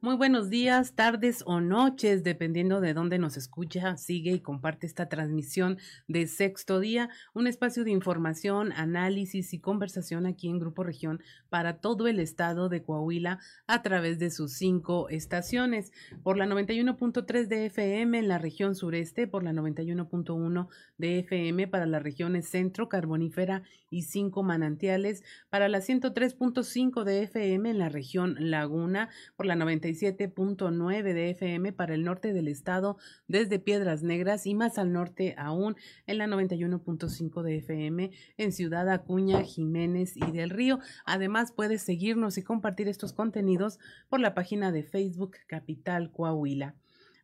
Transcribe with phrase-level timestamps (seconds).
[0.00, 5.08] Muy buenos días, tardes o noches, dependiendo de dónde nos escucha, sigue y comparte esta
[5.08, 5.76] transmisión
[6.06, 11.80] de sexto día, un espacio de información, análisis y conversación aquí en Grupo Región para
[11.80, 15.90] todo el estado de Coahuila a través de sus cinco estaciones,
[16.22, 21.86] por la 91.3 de FM en la región sureste, por la 91.1 de FM para
[21.86, 28.36] las regiones centro, carbonífera y cinco manantiales, para la 103.5 de FM en la región
[28.38, 32.96] laguna, por la 90 97.9 de FM para el norte del estado
[33.26, 38.88] desde Piedras Negras y más al norte aún en la 91.5 de FM en Ciudad
[38.88, 40.78] Acuña, Jiménez y del Río.
[41.04, 46.74] Además puedes seguirnos y compartir estos contenidos por la página de Facebook Capital Coahuila.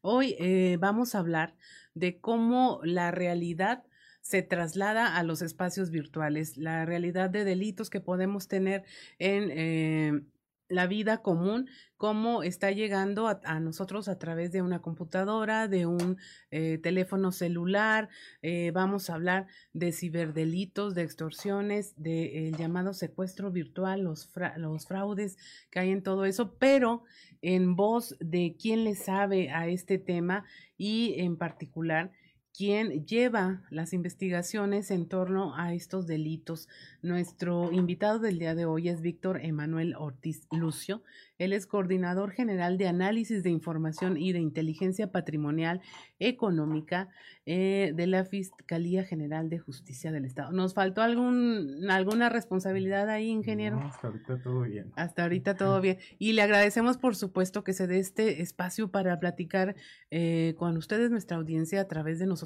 [0.02, 1.55] Hoy eh, vamos a hablar
[1.94, 3.84] de cómo la realidad
[4.24, 8.84] se traslada a los espacios virtuales, la realidad de delitos que podemos tener
[9.19, 10.22] en eh,
[10.68, 16.19] la vida común, cómo está llegando a, nosotros a través de una computadora, de un
[16.50, 18.08] eh, teléfono celular.
[18.42, 24.86] Eh, vamos a hablar de ciberdelitos, de extorsiones, del de, llamado secuestro virtual, los, los
[24.86, 25.36] fraudes
[25.70, 27.05] que hay en todo eso, pero
[27.42, 30.44] en voz de quien le sabe a este tema
[30.77, 32.11] y en particular
[32.56, 36.69] quien lleva las investigaciones en torno a estos delitos.
[37.02, 41.02] Nuestro invitado del día de hoy es Víctor Emanuel Ortiz Lucio.
[41.36, 45.80] Él es coordinador general de análisis de información y de inteligencia patrimonial
[46.20, 47.08] económica
[47.44, 50.52] eh, de la Fiscalía General de Justicia del Estado.
[50.52, 53.80] ¿Nos faltó algún, alguna responsabilidad ahí, ingeniero?
[53.80, 54.92] hasta ahorita todo bien.
[54.94, 55.98] Hasta ahorita todo bien.
[56.20, 59.74] Y le agradecemos, por supuesto, que se dé este espacio para platicar
[60.12, 62.44] eh, con ustedes, nuestra audiencia, a través de nosotros,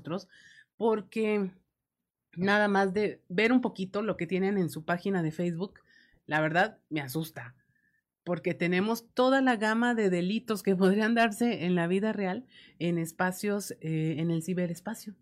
[0.77, 1.51] porque
[2.37, 5.81] nada más de ver un poquito lo que tienen en su página de Facebook,
[6.27, 7.55] la verdad me asusta
[8.29, 12.45] porque tenemos toda la gama de delitos que podrían darse en la vida real
[12.79, 15.15] en espacios, eh, en el ciberespacio.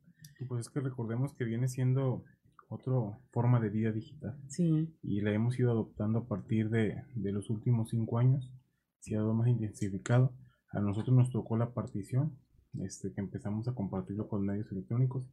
[0.48, 2.24] Pues es que recordemos que viene siendo
[2.68, 2.94] otra
[3.30, 4.36] forma de vida digital.
[4.48, 4.92] Sí.
[5.04, 8.50] Y la hemos ido adoptando a partir de, de los últimos cinco años.
[8.98, 10.34] Se ha dado más intensificado.
[10.72, 12.36] A nosotros nos tocó la partición,
[12.82, 15.28] este, que empezamos a compartirlo con medios electrónicos.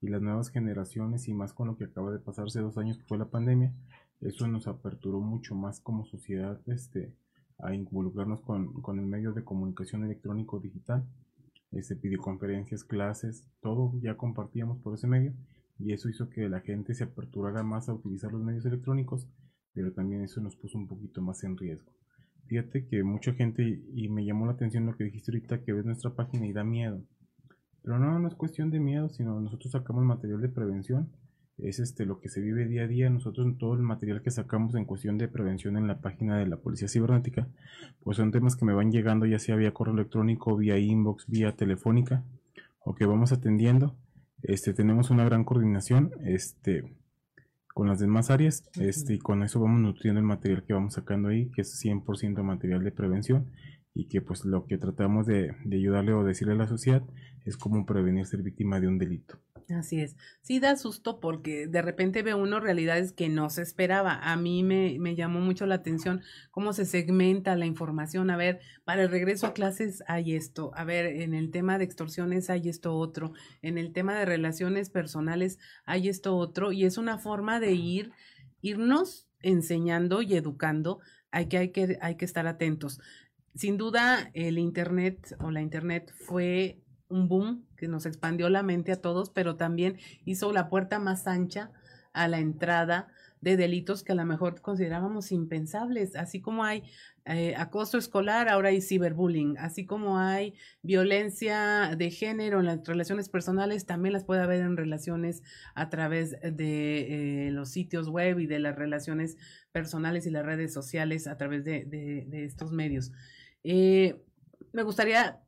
[0.00, 3.04] Y las nuevas generaciones y más con lo que acaba de pasarse dos años que
[3.04, 3.72] fue la pandemia,
[4.20, 7.14] eso nos aperturó mucho más como sociedad este,
[7.58, 11.04] a involucrarnos con, con el medio de comunicación electrónico digital,
[11.72, 15.34] este, videoconferencias, clases, todo ya compartíamos por ese medio.
[15.78, 19.28] Y eso hizo que la gente se aperturara más a utilizar los medios electrónicos,
[19.72, 21.92] pero también eso nos puso un poquito más en riesgo.
[22.48, 25.84] Fíjate que mucha gente, y me llamó la atención lo que dijiste ahorita, que ves
[25.84, 27.02] nuestra página y da miedo.
[27.82, 31.10] Pero no, no es cuestión de miedo, sino nosotros sacamos material de prevención
[31.58, 33.10] es este lo que se vive día a día.
[33.10, 36.56] Nosotros todo el material que sacamos en cuestión de prevención en la página de la
[36.56, 37.48] Policía Cibernética,
[38.02, 41.52] pues son temas que me van llegando ya sea vía correo electrónico, vía inbox, vía
[41.56, 42.24] telefónica
[42.80, 43.96] o que vamos atendiendo.
[44.42, 46.94] Este tenemos una gran coordinación este
[47.78, 51.28] con las demás áreas, este y con eso vamos nutriendo el material que vamos sacando
[51.28, 53.46] ahí, que es 100% material de prevención
[53.98, 57.02] y que pues lo que tratamos de, de ayudarle o decirle a la sociedad
[57.44, 59.40] es cómo prevenir ser víctima de un delito.
[59.76, 60.16] Así es.
[60.40, 64.14] Sí da susto porque de repente ve uno realidades que no se esperaba.
[64.14, 66.22] A mí me, me, llamó mucho la atención
[66.52, 68.30] cómo se segmenta la información.
[68.30, 70.70] A ver, para el regreso a clases hay esto.
[70.76, 73.32] A ver, en el tema de extorsiones hay esto otro.
[73.60, 76.70] En el tema de relaciones personales hay esto otro.
[76.70, 78.12] Y es una forma de ir,
[78.62, 81.00] irnos enseñando y educando.
[81.30, 83.00] Hay que, hay que, hay que estar atentos.
[83.54, 88.92] Sin duda, el Internet o la Internet fue un boom que nos expandió la mente
[88.92, 91.72] a todos, pero también hizo la puerta más ancha
[92.12, 93.08] a la entrada
[93.40, 96.82] de delitos que a lo mejor considerábamos impensables, así como hay
[97.24, 103.28] eh, acoso escolar, ahora hay ciberbullying, así como hay violencia de género en las relaciones
[103.28, 105.42] personales, también las puede haber en relaciones
[105.74, 109.36] a través de eh, los sitios web y de las relaciones
[109.72, 113.12] personales y las redes sociales a través de, de, estos medios.
[113.70, 114.18] Eh,
[114.72, 115.42] me gustaría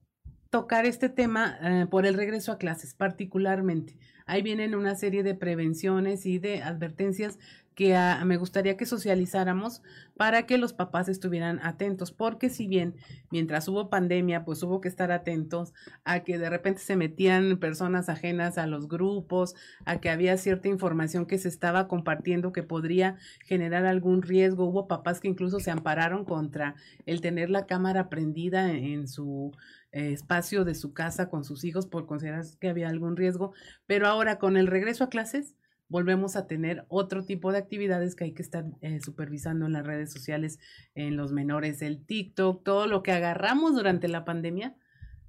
[0.50, 3.96] tocar este tema eh, por el regreso a clases, particularmente.
[4.26, 7.38] Ahí vienen una serie de prevenciones y de advertencias
[7.81, 9.81] que ah, me gustaría que socializáramos
[10.15, 12.94] para que los papás estuvieran atentos, porque si bien
[13.31, 15.73] mientras hubo pandemia, pues hubo que estar atentos
[16.05, 19.55] a que de repente se metían personas ajenas a los grupos,
[19.87, 23.17] a que había cierta información que se estaba compartiendo que podría
[23.47, 24.67] generar algún riesgo.
[24.67, 26.75] Hubo papás que incluso se ampararon contra
[27.06, 29.53] el tener la cámara prendida en su
[29.93, 33.55] eh, espacio de su casa con sus hijos por considerar que había algún riesgo,
[33.87, 35.55] pero ahora con el regreso a clases
[35.91, 39.85] volvemos a tener otro tipo de actividades que hay que estar eh, supervisando en las
[39.85, 40.59] redes sociales,
[40.95, 44.77] en los menores, el TikTok, todo lo que agarramos durante la pandemia,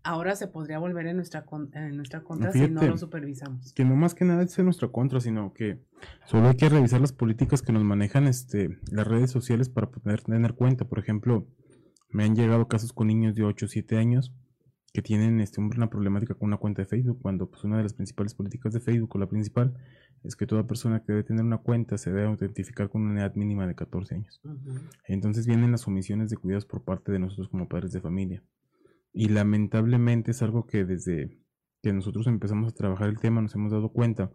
[0.03, 3.73] ahora se podría volver en nuestra, en nuestra contra si no lo supervisamos.
[3.73, 5.79] Que no más que nada es en nuestra contra, sino que
[6.25, 10.21] solo hay que revisar las políticas que nos manejan este, las redes sociales para poder
[10.21, 10.85] tener cuenta.
[10.85, 11.47] Por ejemplo,
[12.09, 14.31] me han llegado casos con niños de 8 o 7 años
[14.93, 17.93] que tienen este, una problemática con una cuenta de Facebook, cuando pues, una de las
[17.93, 19.73] principales políticas de Facebook, o la principal,
[20.23, 23.35] es que toda persona que debe tener una cuenta se debe autentificar con una edad
[23.35, 24.41] mínima de 14 años.
[25.07, 28.43] Entonces vienen las omisiones de cuidados por parte de nosotros como padres de familia.
[29.13, 31.41] Y lamentablemente es algo que desde
[31.81, 34.31] que nosotros empezamos a trabajar el tema nos hemos dado cuenta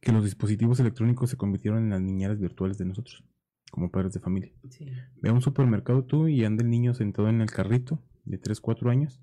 [0.00, 3.24] que los dispositivos electrónicos se convirtieron en las niñeras virtuales de nosotros,
[3.70, 4.52] como padres de familia.
[5.22, 8.60] Ve a un supermercado tú y anda el niño sentado en el carrito de 3,
[8.60, 9.20] 4 años,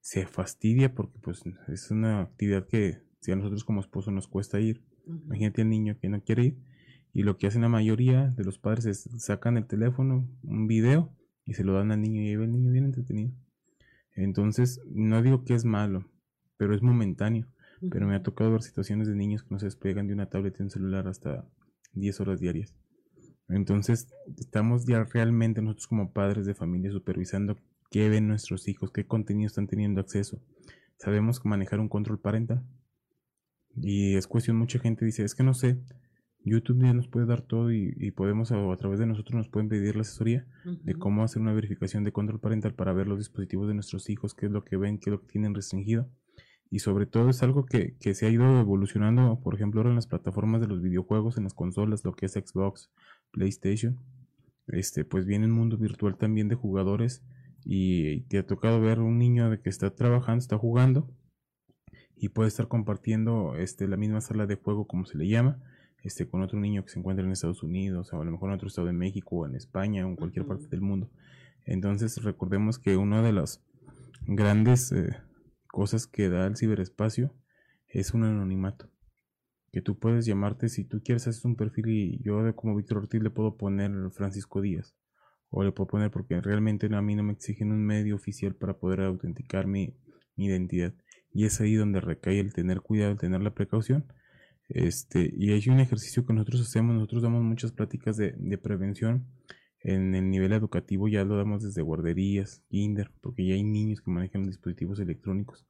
[0.00, 4.60] se fastidia porque pues es una actividad que si a nosotros como esposo nos cuesta
[4.60, 6.58] ir, imagínate al niño que no quiere ir,
[7.12, 11.12] y lo que hacen la mayoría de los padres es sacan el teléfono, un video,
[11.44, 13.32] y se lo dan al niño y ahí el niño bien entretenido.
[14.14, 16.10] Entonces, no digo que es malo,
[16.56, 17.46] pero es momentáneo.
[17.90, 20.56] Pero me ha tocado ver situaciones de niños que no se despegan de una tablet
[20.58, 21.46] y un celular hasta
[21.92, 22.74] 10 horas diarias.
[23.48, 24.08] Entonces,
[24.38, 27.58] estamos ya realmente nosotros como padres de familia supervisando
[27.90, 30.40] qué ven nuestros hijos, qué contenido están teniendo acceso.
[30.98, 32.64] Sabemos manejar un control parental.
[33.76, 35.78] Y es cuestión, mucha gente dice, es que no sé,
[36.46, 39.96] YouTube ya nos puede dar todo y, podemos, a través de nosotros nos pueden pedir
[39.96, 43.74] la asesoría de cómo hacer una verificación de control parental para ver los dispositivos de
[43.74, 46.08] nuestros hijos, qué es lo que ven, qué es lo que tienen restringido.
[46.70, 50.06] Y sobre todo es algo que, se ha ido evolucionando, por ejemplo, ahora en las
[50.06, 52.90] plataformas de los videojuegos, en las consolas, lo que es Xbox,
[53.32, 53.98] PlayStation.
[54.68, 57.24] Este, pues viene un mundo virtual también de jugadores
[57.68, 61.12] y te ha tocado ver un niño de que está trabajando, está jugando
[62.14, 65.60] y puede estar compartiendo este, la misma sala de juego como se le llama
[66.04, 68.54] este, con otro niño que se encuentra en Estados Unidos o a lo mejor en
[68.54, 71.10] otro estado de México o en España o en cualquier parte del mundo.
[71.64, 73.64] Entonces recordemos que una de las
[74.28, 75.16] grandes eh,
[75.66, 77.34] cosas que da el ciberespacio
[77.88, 78.88] es un anonimato.
[79.72, 83.20] Que tú puedes llamarte, si tú quieres hacer un perfil y yo como Víctor Ortiz
[83.20, 84.94] le puedo poner Francisco Díaz.
[85.50, 88.78] O le puedo poner porque realmente a mí no me exigen un medio oficial para
[88.78, 89.94] poder autenticar mi,
[90.36, 90.94] mi identidad.
[91.32, 94.06] Y es ahí donde recae el tener cuidado, el tener la precaución
[94.68, 99.26] este, y hay un ejercicio que nosotros hacemos, nosotros damos muchas pláticas de, prevención
[99.80, 104.10] en el nivel educativo, ya lo damos desde guarderías, kinder, porque ya hay niños que
[104.10, 105.64] manejan dispositivos electrónicos.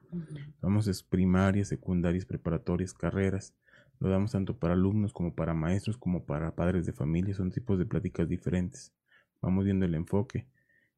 [0.63, 3.55] Damos es primarias, secundarias, preparatorias, carreras.
[4.01, 7.79] Lo damos tanto para alumnos como para maestros, como para padres de familia, son tipos
[7.79, 8.95] de pláticas diferentes.
[9.41, 10.49] Vamos viendo el enfoque.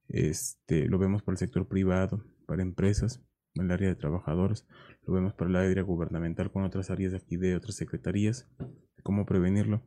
[0.09, 3.23] Este, lo vemos para el sector privado, para empresas,
[3.55, 4.67] el área de trabajadores,
[5.07, 8.49] lo vemos para el área gubernamental con otras áreas de aquí de otras secretarías,
[9.03, 9.83] cómo prevenirlo.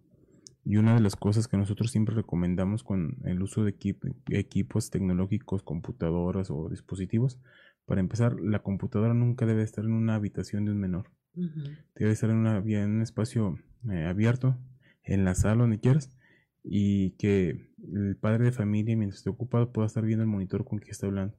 [0.63, 3.75] Y una de las cosas que nosotros siempre recomendamos con el uso de
[4.29, 7.39] equipos tecnológicos, computadoras o dispositivos,
[7.85, 11.11] para empezar, la computadora nunca debe estar en una habitación de un menor.
[11.95, 13.57] Debe estar en, una, en un espacio
[13.89, 14.57] eh, abierto,
[15.03, 16.15] en la sala, donde quieras,
[16.63, 20.79] y que el padre de familia, mientras esté ocupado, pueda estar viendo el monitor con
[20.79, 21.35] que está hablando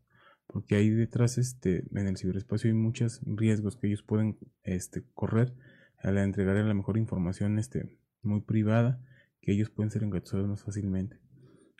[0.52, 5.54] porque ahí detrás este, en el ciberespacio hay muchos riesgos que ellos pueden este, correr
[5.98, 9.02] al entregar la mejor información este, muy privada
[9.40, 11.18] que ellos pueden ser engatusados más fácilmente.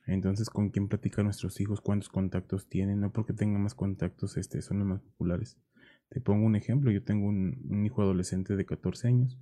[0.07, 1.81] Entonces, ¿con quién platican nuestros hijos?
[1.81, 3.01] ¿Cuántos contactos tienen?
[3.01, 5.59] No porque tengan más contactos, este, son los más populares.
[6.09, 9.39] Te pongo un ejemplo, yo tengo un, hijo adolescente de 14 años,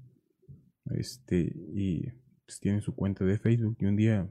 [0.91, 1.41] este,
[1.73, 2.13] y
[2.51, 4.29] pues, tiene su cuenta de Facebook, y un día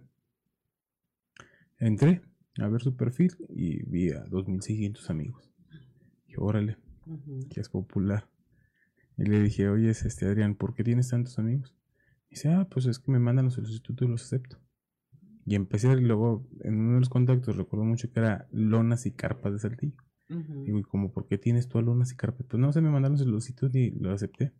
[1.77, 2.21] entré
[2.57, 5.49] a ver su perfil y vi a 2600 amigos.
[6.27, 6.75] Y órale,
[7.49, 8.29] que es popular.
[9.17, 11.73] Y le dije, oye, este Adrián, ¿por qué tienes tantos amigos?
[12.27, 14.59] Y dice, ah, pues es que me mandan los solicitudes y los acepto.
[15.45, 19.13] Y empecé, y luego en uno de los contactos recuerdo mucho que era lonas y
[19.13, 19.95] carpas de saltillo.
[20.27, 22.45] Digo, ¿y como por qué tienes tú a lonas y carpas?
[22.49, 24.51] Pues no sé, me mandaron los solicitudes y lo acepté.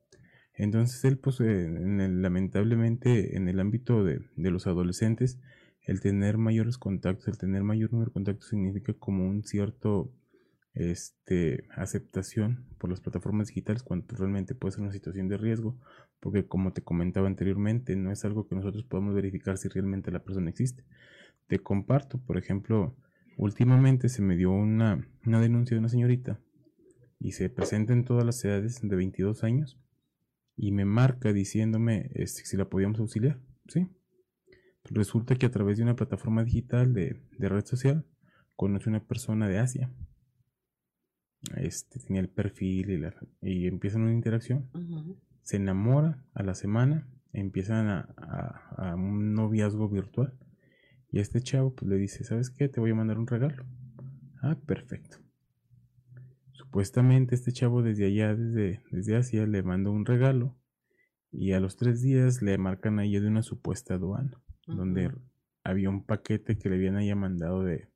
[0.60, 5.40] Entonces él, pues, en el, lamentablemente, en el ámbito de, de los adolescentes,
[5.86, 10.14] el tener mayores contactos, el tener mayor número de contactos significa como un cierto
[10.74, 15.80] este, aceptación por las plataformas digitales cuando realmente puede ser una situación de riesgo,
[16.20, 20.26] porque como te comentaba anteriormente, no es algo que nosotros podamos verificar si realmente la
[20.26, 20.84] persona existe.
[21.48, 22.98] Te comparto, por ejemplo,
[23.38, 26.42] últimamente se me dio una, una denuncia de una señorita
[27.18, 29.80] y se presenta en todas las edades de 22 años
[30.62, 33.88] y me marca diciéndome este, si la podíamos auxiliar, ¿sí?
[34.84, 38.06] Resulta que a través de una plataforma digital de, red social
[38.58, 39.90] conoce una persona de Asia.
[41.56, 43.10] Este tenía el perfil
[43.42, 44.70] y, empiezan una interacción.
[45.44, 50.38] se enamora a la semana, empiezan a, un noviazgo virtual.
[51.10, 52.68] Y este chavo pues le dice, ¿sabes qué?
[52.68, 53.66] Te voy a mandar un regalo.
[54.42, 55.20] Ah, perfecto.
[56.70, 60.56] Supuestamente este chavo desde allá, desde, desde Asia, le mandó un regalo
[61.32, 65.12] y a los tres días le marcan ahí de una supuesta aduana, donde
[65.64, 67.90] había un paquete que le habían ahí mandado de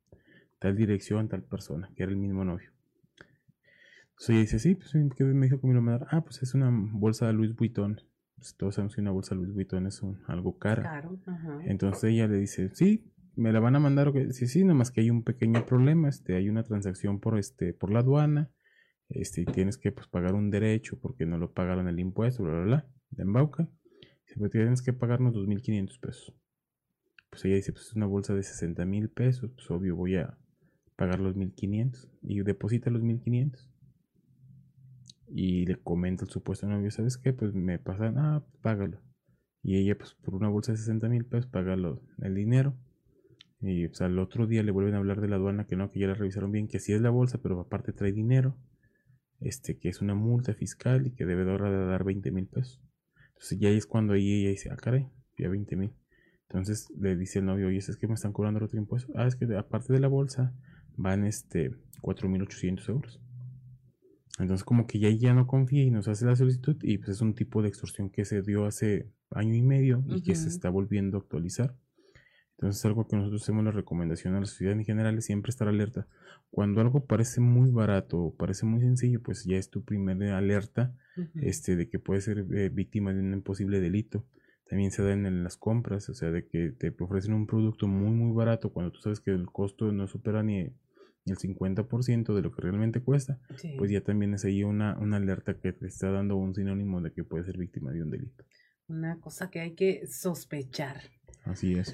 [0.58, 2.72] tal dirección, tal persona, que era el mismo novio.
[4.10, 6.08] Entonces ella dice, sí, pues ¿qué me dijo que me lo mandara?
[6.10, 8.02] Ah, pues es una bolsa de Louis Vuitton.
[8.38, 11.08] Pues, todos sabemos que una bolsa de Louis Vuitton es algo cara.
[11.66, 14.12] Entonces ella le dice, sí, me la van a mandar.
[14.32, 17.92] Sí, sí, nomás que hay un pequeño problema, este, hay una transacción por este, por
[17.92, 18.50] la aduana,
[19.14, 22.64] este, tienes que pues, pagar un derecho porque no lo pagaron el impuesto, bla, bla,
[22.64, 23.70] bla, de embauca.
[24.36, 26.34] Pues tienes que pagarnos 2.500 pesos.
[27.30, 30.38] Pues ella dice, pues es una bolsa de 60 mil pesos, pues obvio voy a
[30.96, 33.74] pagar los 1.500 y deposita los 1.500
[35.36, 37.34] y le comenta al supuesto novio, ¿sabes qué?
[37.34, 39.02] Pues me pasa, ah, págalo.
[39.64, 42.76] Y ella, pues por una bolsa de 60 mil pesos, paga el dinero.
[43.60, 46.00] Y pues, al otro día le vuelven a hablar de la aduana que no, que
[46.00, 48.56] ya la revisaron bien, que sí es la bolsa, pero aparte trae dinero.
[49.44, 52.82] Este, que es una multa fiscal y que debe de dar 20 mil pesos.
[53.34, 55.92] Entonces ya es cuando ahí ella dice, ah, caray, ya 20 mil.
[56.48, 59.12] Entonces le dice el novio, oye, es que me están cobrando otro impuesto.
[59.16, 60.54] Ah, es que aparte de la bolsa
[60.96, 61.72] van este
[62.02, 63.20] 4.800 euros.
[64.40, 67.22] Entonces como que ya ya no confía y nos hace la solicitud y pues es
[67.22, 70.70] un tipo de extorsión que se dio hace año y medio y que se está
[70.70, 71.76] volviendo a actualizar.
[72.64, 75.50] Entonces es algo que nosotros hacemos la recomendación a la sociedad en general es siempre
[75.50, 76.08] estar alerta.
[76.50, 80.96] Cuando algo parece muy barato o parece muy sencillo, pues ya es tu primera alerta
[81.36, 84.24] este, de que puede ser eh, víctima de un posible delito.
[84.70, 88.12] También se da en, las compras, o sea, de que te ofrecen un producto muy
[88.12, 90.60] muy barato cuando tú sabes que el costo no supera ni
[91.26, 93.42] el 50% de lo que realmente cuesta,
[93.78, 97.12] pues ya también es ahí una, una alerta que te está dando un sinónimo de
[97.12, 98.46] que puede ser víctima de un delito.
[98.88, 101.02] Una cosa que hay que sospechar.
[101.44, 101.94] Así es.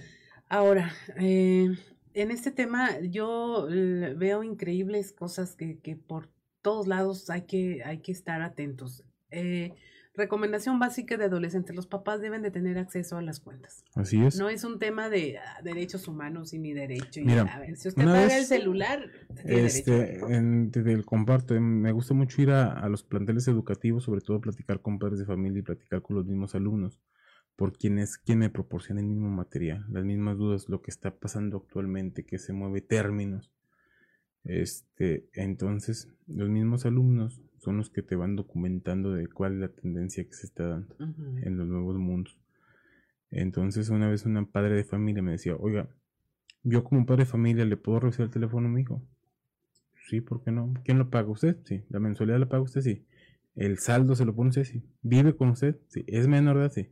[0.50, 1.78] Ahora, eh,
[2.14, 6.30] en este tema yo veo increíbles cosas que, que, por
[6.62, 9.06] todos lados hay que, hay que estar atentos.
[9.32, 9.74] Eh,
[10.20, 13.86] Recomendación básica de adolescentes, los papás deben de tener acceso a las cuentas.
[13.96, 14.38] Así es.
[14.38, 17.22] No es un tema de ah, derechos humanos y mi derecho.
[17.24, 19.10] Mira, a ver, si usted paga el celular,
[19.46, 24.82] este, en, el comparto, me gusta mucho ir a, los planteles educativos, sobre todo platicar
[24.82, 27.00] con padres de familia y platicar con los mismos alumnos,
[27.60, 31.20] por quien es quien me proporciona el mismo material, las mismas dudas, lo que está
[31.20, 33.52] pasando actualmente, que se mueve términos.
[34.46, 39.68] Este, entonces, los mismos alumnos son los que te van documentando de cuál es la
[39.68, 40.96] tendencia que se está dando
[41.44, 42.40] en los nuevos mundos.
[43.30, 45.90] Entonces una vez una padre de familia me decía, oiga,
[46.64, 49.04] yo como padre de familia le puedo revisar el teléfono a mi hijo.
[50.08, 50.74] Sí, ¿por qué no?
[50.86, 51.28] ¿Quién lo paga?
[51.28, 51.58] ¿Usted?
[51.66, 51.84] Sí.
[51.90, 52.80] ¿La mensualidad la paga usted?
[52.80, 53.06] Sí.
[53.54, 54.64] ¿El saldo se lo pone usted?
[54.64, 54.82] Sí.
[55.02, 55.78] ¿Vive con usted?
[55.90, 56.06] Sí.
[56.08, 56.72] ¿Es menor de edad?
[56.72, 56.90] Sí.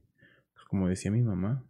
[0.68, 1.66] Como decía mi mamá,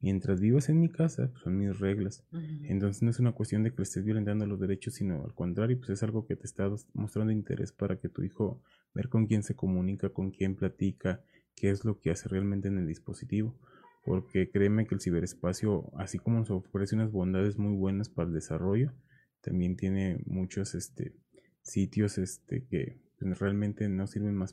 [0.00, 2.24] mientras vivas en mi casa, pues, son mis reglas.
[2.64, 5.78] Entonces no es una cuestión de que le estés violentando los derechos, sino al contrario,
[5.78, 8.62] pues es algo que te está mostrando interés para que tu hijo
[8.94, 11.22] ver con quién se comunica, con quién platica,
[11.54, 13.56] qué es lo que hace realmente en el dispositivo.
[14.04, 18.34] Porque créeme que el ciberespacio, así como nos ofrece unas bondades muy buenas para el
[18.34, 18.92] desarrollo,
[19.40, 21.14] también tiene muchos este,
[21.62, 24.52] sitios este, que pues, realmente no sirven más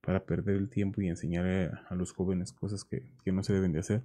[0.00, 3.72] para perder el tiempo y enseñar a, los jóvenes cosas que, que no se deben
[3.72, 4.02] de hacer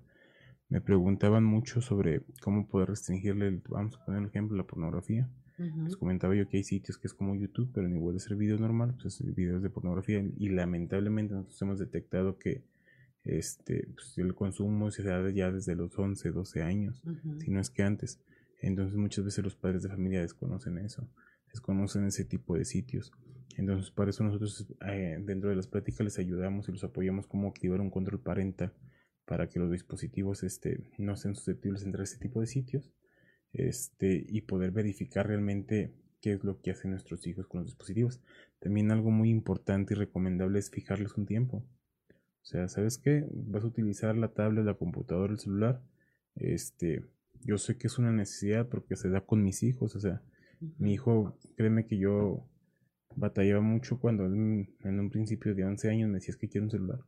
[0.69, 5.29] me preguntaban mucho sobre cómo poder restringirle, vamos a poner el ejemplo, la pornografía.
[5.57, 8.35] Les comentaba yo que hay sitios que es como YouTube, pero en igual de ser
[8.35, 10.21] video normal, pues es videos de pornografía.
[10.37, 12.63] Y lamentablemente nosotros hemos detectado que
[13.23, 17.01] este, pues, el consumo se da ya desde los 11, 12 años,
[17.39, 18.19] si no es que antes.
[18.59, 21.07] Entonces muchas veces los padres de familia desconocen eso,
[21.53, 23.13] desconocen ese tipo de sitios.
[23.57, 27.47] Entonces para eso nosotros eh, dentro de las pláticas les ayudamos y los apoyamos cómo
[27.47, 28.73] activar un control parental
[29.25, 32.91] para que los dispositivos este, no sean susceptibles de entrar a este tipo de sitios
[33.53, 38.21] este, y poder verificar realmente qué es lo que hacen nuestros hijos con los dispositivos.
[38.59, 41.57] También algo muy importante y recomendable es fijarles un tiempo.
[42.07, 43.25] O sea, ¿sabes qué?
[43.31, 45.81] Vas a utilizar la tablet, la computadora, el celular.
[46.35, 47.03] Este,
[47.41, 49.95] yo sé que es una necesidad porque se da con mis hijos.
[49.95, 50.21] O sea,
[50.77, 52.47] mi hijo, créeme que yo
[53.15, 56.71] batallaba mucho cuando en, en un principio de 11 años me decías que quiero un
[56.71, 56.99] celular.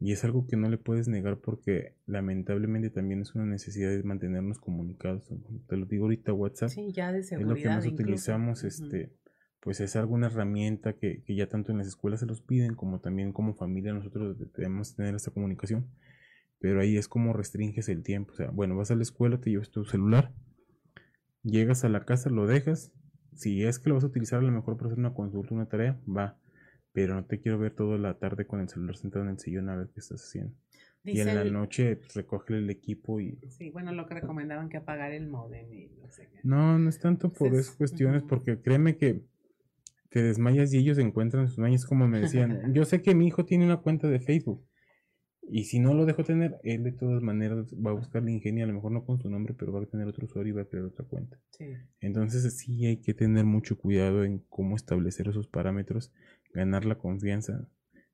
[0.00, 4.02] Y es algo que no le puedes negar porque lamentablemente también es una necesidad de
[4.04, 5.28] mantenernos comunicados.
[5.66, 6.68] Te lo digo ahorita, WhatsApp.
[6.68, 7.56] Sí, ya de seguridad.
[7.56, 9.12] Es lo que más utilizamos, este,
[9.60, 13.00] pues es alguna herramienta que, que, ya tanto en las escuelas se los piden como
[13.00, 15.88] también como familia nosotros debemos tener esta comunicación.
[16.60, 18.32] Pero ahí es como restringes el tiempo.
[18.32, 20.32] O sea, bueno, vas a la escuela, te llevas tu celular,
[21.42, 22.92] llegas a la casa, lo dejas.
[23.38, 25.66] Si es que lo vas a utilizar a lo mejor para hacer una consulta, una
[25.66, 26.36] tarea, va
[26.92, 29.68] pero no te quiero ver toda la tarde con el celular sentado en el sillón
[29.68, 30.52] a ver qué estás haciendo.
[31.04, 33.38] y en la noche pues, recoge el equipo y...
[33.50, 36.40] Sí, bueno, lo que recomendaban que apagar el modem y no sé qué.
[36.42, 39.22] No, no es tanto por esas cuestiones, porque créeme que
[40.08, 42.72] te desmayas y ellos encuentran sus mañas como me decían.
[42.74, 44.66] Yo sé que mi hijo tiene una cuenta de Facebook
[45.50, 48.64] y si no lo dejo tener, él de todas maneras va a buscar la ingenio,
[48.64, 50.62] a lo mejor no con su nombre, pero va a tener otro usuario y va
[50.62, 51.38] a crear otra cuenta.
[52.00, 56.12] Entonces sí hay que tener mucho cuidado en cómo establecer esos parámetros,
[56.52, 57.68] ganar la confianza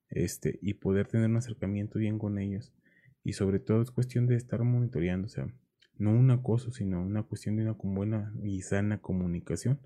[0.09, 2.73] este, y poder tener un acercamiento bien con ellos.
[3.23, 5.47] Y sobre todo es cuestión de estar monitoreando, o sea,
[5.97, 9.79] no un acoso, sino una cuestión de una buena y sana comunicación.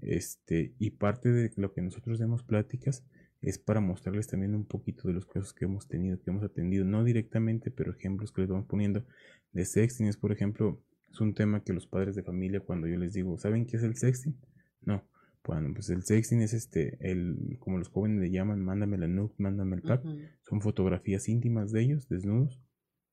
[0.00, 3.04] Este, y parte de lo que nosotros demos pláticas
[3.42, 6.84] es para mostrarles también un poquito de los casos que hemos tenido, que hemos atendido,
[6.84, 9.04] no directamente, pero ejemplos que les vamos poniendo
[9.52, 10.06] de sexting.
[10.06, 13.38] Es, por ejemplo, es un tema que los padres de familia, cuando yo les digo,
[13.38, 14.36] ¿saben qué es el sexting?
[14.82, 15.04] No.
[15.42, 19.32] Bueno, pues el sexting es este, el, como los jóvenes le llaman, mándame la nude,
[19.38, 20.04] mándame el pack.
[20.42, 22.60] Son fotografías íntimas de ellos, desnudos,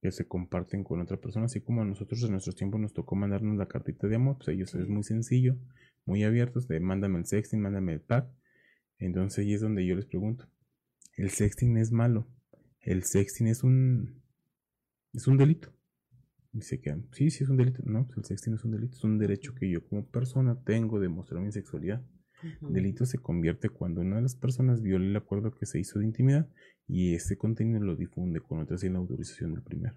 [0.02, 3.16] que se comparten con otra persona, así como a nosotros en nuestros tiempos nos tocó
[3.16, 5.56] mandarnos la cartita de amor, pues ellos es muy sencillo,
[6.06, 8.30] muy abiertos, de mándame el sexting, mándame el pack
[9.00, 10.48] entonces ahí es donde yo les pregunto,
[11.16, 12.28] ¿el sexting es malo?
[12.82, 14.22] ¿El sexting es un
[15.14, 15.74] es un delito?
[16.52, 17.84] Dice que sí, sí es un delito.
[17.86, 21.00] No, pues el sexting es un delito, es un derecho que yo como persona tengo
[21.00, 22.04] de mostrar mi sexualidad.
[22.62, 26.06] Delito se convierte cuando una de las personas viola el acuerdo que se hizo de
[26.06, 26.48] intimidad
[26.88, 29.96] y ese contenido lo difunde con otra sin la autorización del primero.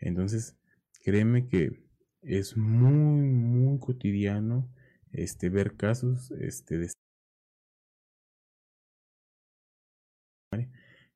[0.00, 0.56] Entonces,
[1.02, 1.82] créeme que
[2.20, 4.70] es muy, muy cotidiano
[5.12, 6.88] este, ver casos este, de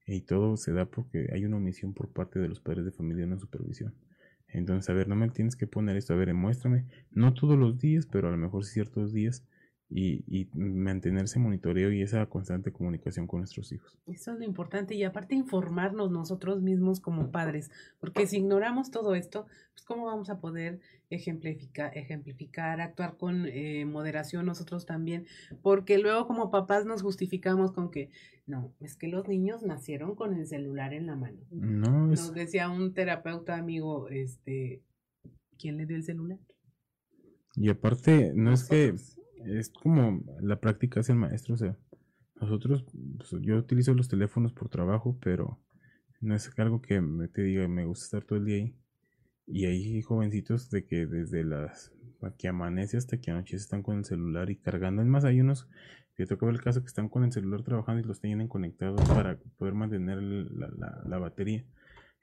[0.07, 3.25] y todo se da porque hay una omisión por parte de los padres de familia
[3.25, 3.95] en la supervisión.
[4.49, 7.79] Entonces, a ver, no me tienes que poner esto, a ver, muéstrame, no todos los
[7.79, 9.45] días, pero a lo mejor ciertos días,
[9.89, 13.97] y, y, mantenerse monitoreo y esa constante comunicación con nuestros hijos.
[14.07, 19.15] Eso es lo importante y aparte informarnos nosotros mismos como padres, porque si ignoramos todo
[19.15, 25.27] esto, pues cómo vamos a poder ejemplificar, ejemplificar actuar con eh, moderación nosotros también,
[25.63, 28.11] porque luego como papás nos justificamos con que
[28.47, 31.39] no, es que los niños nacieron con el celular en la mano.
[31.51, 34.83] No, nos decía un terapeuta amigo, este,
[35.59, 36.39] ¿quién le dio el celular?
[37.57, 38.95] Y aparte, no es que
[39.45, 41.77] es como la práctica hace el maestro, o sea,
[42.41, 42.85] nosotros,
[43.17, 45.59] pues, yo utilizo los teléfonos por trabajo, pero
[46.21, 48.77] no es algo que me te diga, me gusta estar todo el día ahí.
[49.47, 51.93] Y hay jovencitos de que desde las
[52.39, 55.03] que amanece hasta que anoche están con el celular y cargando.
[55.03, 55.69] Es más, hay unos
[56.17, 59.09] que toca ver el caso que están con el celular trabajando y los tienen conectados
[59.09, 61.65] para poder mantener la, la, la batería.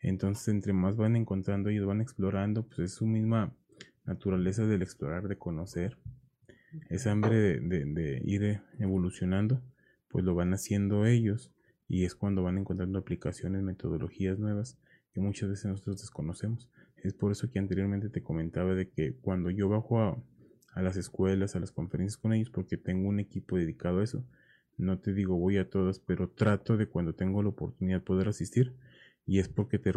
[0.02, 3.56] Entonces, entre más van encontrando, ellos van explorando, pues es su misma
[4.04, 5.98] naturaleza del explorar, de conocer
[6.90, 9.62] esa hambre de, ir evolucionando,
[10.08, 11.52] pues lo van haciendo ellos
[11.88, 14.78] y es cuando van encontrando aplicaciones, metodologías nuevas
[15.14, 16.70] que muchas veces nosotros desconocemos.
[16.98, 20.18] Es por eso que anteriormente te comentaba de que cuando yo bajo a,
[20.74, 24.26] a las escuelas, a las conferencias con ellos, porque tengo un equipo dedicado a eso,
[24.78, 28.74] no te digo voy a todas, pero trato de cuando tengo la oportunidad poder asistir,
[29.26, 29.92] y es porque te,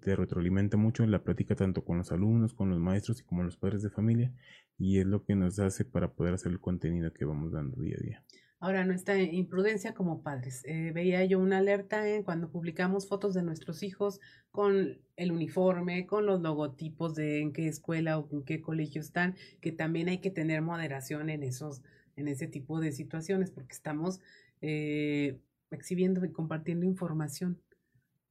[0.00, 3.56] te retroalimenta mucho la práctica tanto con los alumnos, con los maestros y como los
[3.56, 4.32] padres de familia
[4.78, 7.96] y es lo que nos hace para poder hacer el contenido que vamos dando día
[7.98, 8.24] a día.
[8.58, 10.62] Ahora, nuestra imprudencia como padres.
[10.66, 14.20] Eh, veía yo una alerta en cuando publicamos fotos de nuestros hijos
[14.52, 19.34] con el uniforme, con los logotipos de en qué escuela o en qué colegio están,
[19.60, 21.82] que también hay que tener moderación en esos,
[22.14, 24.20] en ese tipo de situaciones, porque estamos
[24.60, 25.40] eh,
[25.72, 27.58] exhibiendo y compartiendo información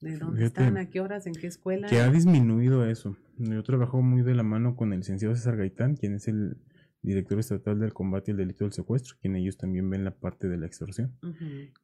[0.02, 1.88] de dónde están, a qué horas, en qué escuela.
[1.88, 3.18] Que ha disminuido eso.
[3.38, 6.58] Yo trabajo muy de la mano con el licenciado César Gaitán, quien es el
[7.02, 10.58] director estatal del combate al delito del secuestro, quien ellos también ven la parte de
[10.58, 11.18] la extorsión.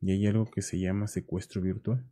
[0.01, 2.05] Y hay algo que se llama secuestro virtual.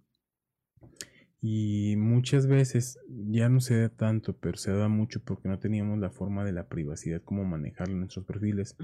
[1.41, 5.99] Y muchas veces ya no se da tanto, pero se da mucho porque no teníamos
[5.99, 8.75] la forma de la privacidad, cómo manejarlo en nuestros perfiles.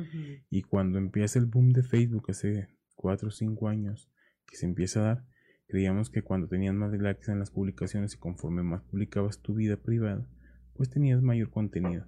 [0.50, 4.12] Y cuando empieza el boom de Facebook hace 4 o 5 años,
[4.46, 5.26] que se empieza a dar,
[5.72, 9.78] Creíamos que cuando tenías más likes en las publicaciones y conforme más publicabas tu vida
[9.78, 10.28] privada,
[10.76, 12.08] pues tenías mayor contenido.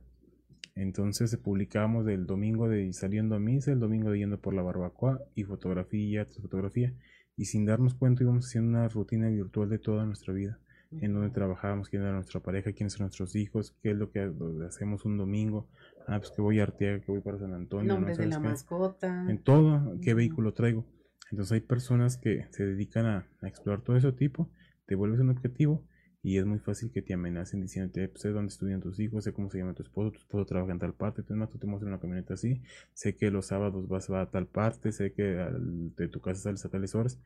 [0.76, 5.22] Entonces publicábamos del domingo de saliendo a misa, el domingo de yendo por la barbacoa
[5.34, 6.94] y fotografía tras fotografía.
[7.38, 10.60] Y sin darnos cuenta íbamos haciendo una rutina virtual de toda nuestra vida.
[11.00, 14.30] En donde trabajábamos, quién era nuestra pareja, quiénes son nuestros hijos, qué es lo que
[14.68, 15.70] hacemos un domingo.
[16.06, 17.94] Ah, pues que voy a Arteaga, que voy para San Antonio.
[17.94, 19.26] Nombre de la mascota.
[19.30, 20.86] En todo, qué vehículo traigo.
[21.34, 24.52] Entonces hay personas que se dedican a, explorar todo ese tipo,
[24.86, 25.84] te vuelves un objetivo
[26.22, 29.34] y es muy fácil que te amenacen diciéndote, pues, sé dónde estudian tus hijos, sé
[29.34, 31.88] cómo se llama tu esposo, tu esposo trabaja en tal parte, entonces tú te muestras
[31.88, 32.62] una camioneta así,
[32.94, 36.70] sé que los sábados vas a tal parte, sé que de tu casa sales a
[36.70, 37.20] tales horas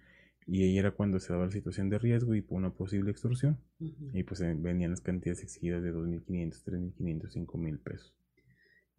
[0.46, 3.58] Y ahí era cuando se daba la situación de riesgo y por una posible extorsión.
[4.14, 8.17] Y pues eh, venían las cantidades exigidas de 2.500, 3.500, 5.000 pesos.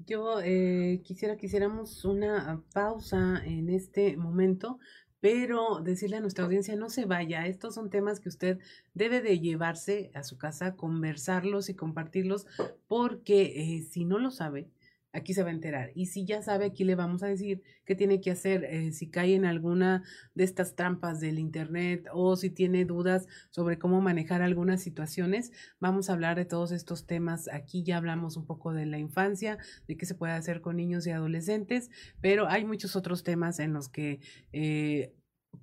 [0.07, 4.79] Yo eh, quisiera que hiciéramos una pausa en este momento,
[5.21, 7.47] pero decirle a nuestra audiencia no se vaya.
[7.47, 8.59] Estos son temas que usted
[8.95, 12.47] debe de llevarse a su casa, conversarlos y compartirlos,
[12.87, 14.69] porque eh, si no lo sabe,
[15.13, 15.91] aquí se va a enterar.
[15.95, 19.11] Y si ya sabe, aquí le vamos a decir qué tiene que hacer eh, si
[19.11, 24.43] cae en alguna de estas trampas del Internet o si tiene dudas sobre cómo manejar
[24.43, 25.53] algunas situaciones.
[25.81, 27.49] Vamos a hablar de todos estos temas.
[27.53, 31.07] Aquí ya hablamos un poco de la infancia, de qué se puede hacer con niños
[31.07, 31.91] y adolescentes,
[32.21, 34.21] pero hay muchos otros temas en los que
[34.53, 35.15] eh,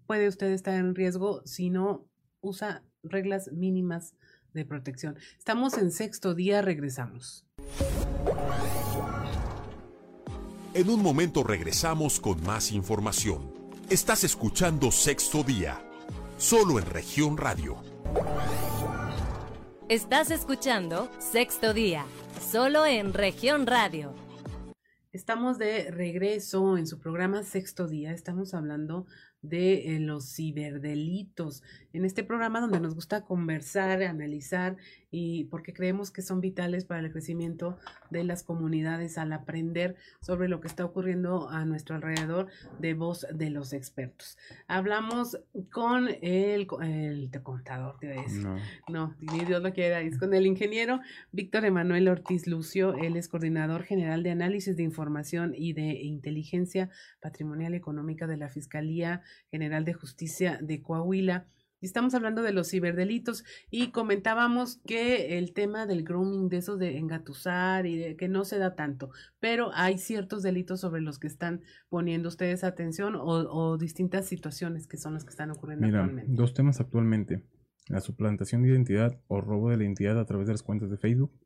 [0.07, 2.07] puede usted estar en riesgo si no
[2.41, 4.15] usa reglas mínimas
[4.53, 5.17] de protección.
[5.37, 7.45] Estamos en sexto día, regresamos.
[10.75, 13.49] En un momento regresamos con más información.
[13.89, 15.81] Estás escuchando Sexto Día,
[16.37, 17.77] solo en región radio.
[19.87, 22.05] Estás escuchando Sexto Día,
[22.41, 24.13] solo en región radio.
[25.13, 28.11] Estamos de regreso en su programa Sexto Día.
[28.11, 29.05] Estamos hablando
[29.41, 31.63] de eh, los ciberdelitos.
[31.93, 34.75] En este programa donde nos gusta conversar, analizar
[35.17, 37.77] y porque creemos que son vitales para el crecimiento
[38.09, 42.47] de las comunidades al aprender sobre lo que está ocurriendo a nuestro alrededor
[42.79, 44.37] de voz de los expertos.
[44.67, 45.39] Hablamos
[45.71, 48.43] con el, el contador, te voy a decir.
[48.43, 48.57] No.
[48.89, 50.99] no, ni Dios lo quiera, es con el ingeniero
[51.31, 52.95] Víctor Emanuel Ortiz Lucio.
[52.95, 56.89] Él es coordinador general de análisis de información y de inteligencia
[57.21, 61.47] patrimonial económica de la Fiscalía General de Justicia de Coahuila.
[61.85, 66.77] Y estamos hablando de los ciberdelitos y comentábamos que el tema del grooming, de eso
[66.77, 71.19] de engatusar y de que no se da tanto, pero hay ciertos delitos sobre los
[71.19, 76.09] que están poniendo ustedes atención o, distintas situaciones que son las que están ocurriendo Mira,
[76.25, 77.45] Dos temas actualmente,
[77.87, 80.97] la suplantación de identidad o robo de la identidad a través de las cuentas de
[80.97, 81.39] Facebook.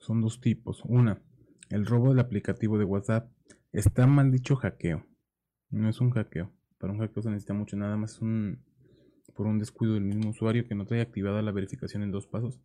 [0.00, 0.82] Son dos tipos.
[0.86, 1.22] Una,
[1.70, 3.30] el robo del aplicativo de WhatsApp.
[3.70, 5.06] Está mal dicho hackeo.
[5.70, 6.52] No es un hackeo.
[6.78, 8.71] Para un hackeo se necesita mucho, nada más un
[9.34, 12.60] por un descuido del mismo usuario que no trae activada la verificación en dos pasos.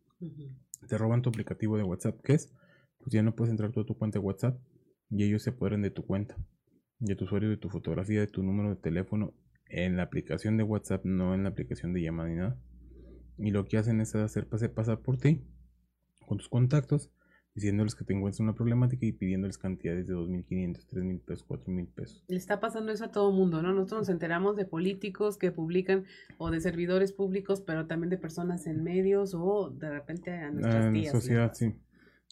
[0.88, 2.54] Te roban tu aplicativo de WhatsApp, ¿qué es?
[3.00, 4.60] Pues ya no puedes entrar tú a tu cuenta de WhatsApp
[5.10, 6.36] y ellos se apoderan de tu cuenta,
[7.00, 9.34] de tu usuario, de tu fotografía, de tu número de teléfono
[9.70, 12.60] en la aplicación de WhatsApp, no en la aplicación de llamada ni nada.
[13.38, 15.46] Y lo que hacen es hacer pasar por ti
[16.26, 17.12] con tus contactos
[17.58, 22.24] diciéndoles que te encuentras una problemática y pidiéndoles cantidades de 2.500, 3.000 pesos, 4.000 pesos.
[22.28, 23.74] Le está pasando eso a todo mundo, ¿no?
[23.74, 26.06] Nosotros nos enteramos de políticos que publican
[26.38, 30.86] o de servidores públicos, pero también de personas en medios o de repente a nuestras
[30.86, 31.74] En la sociedad, sí.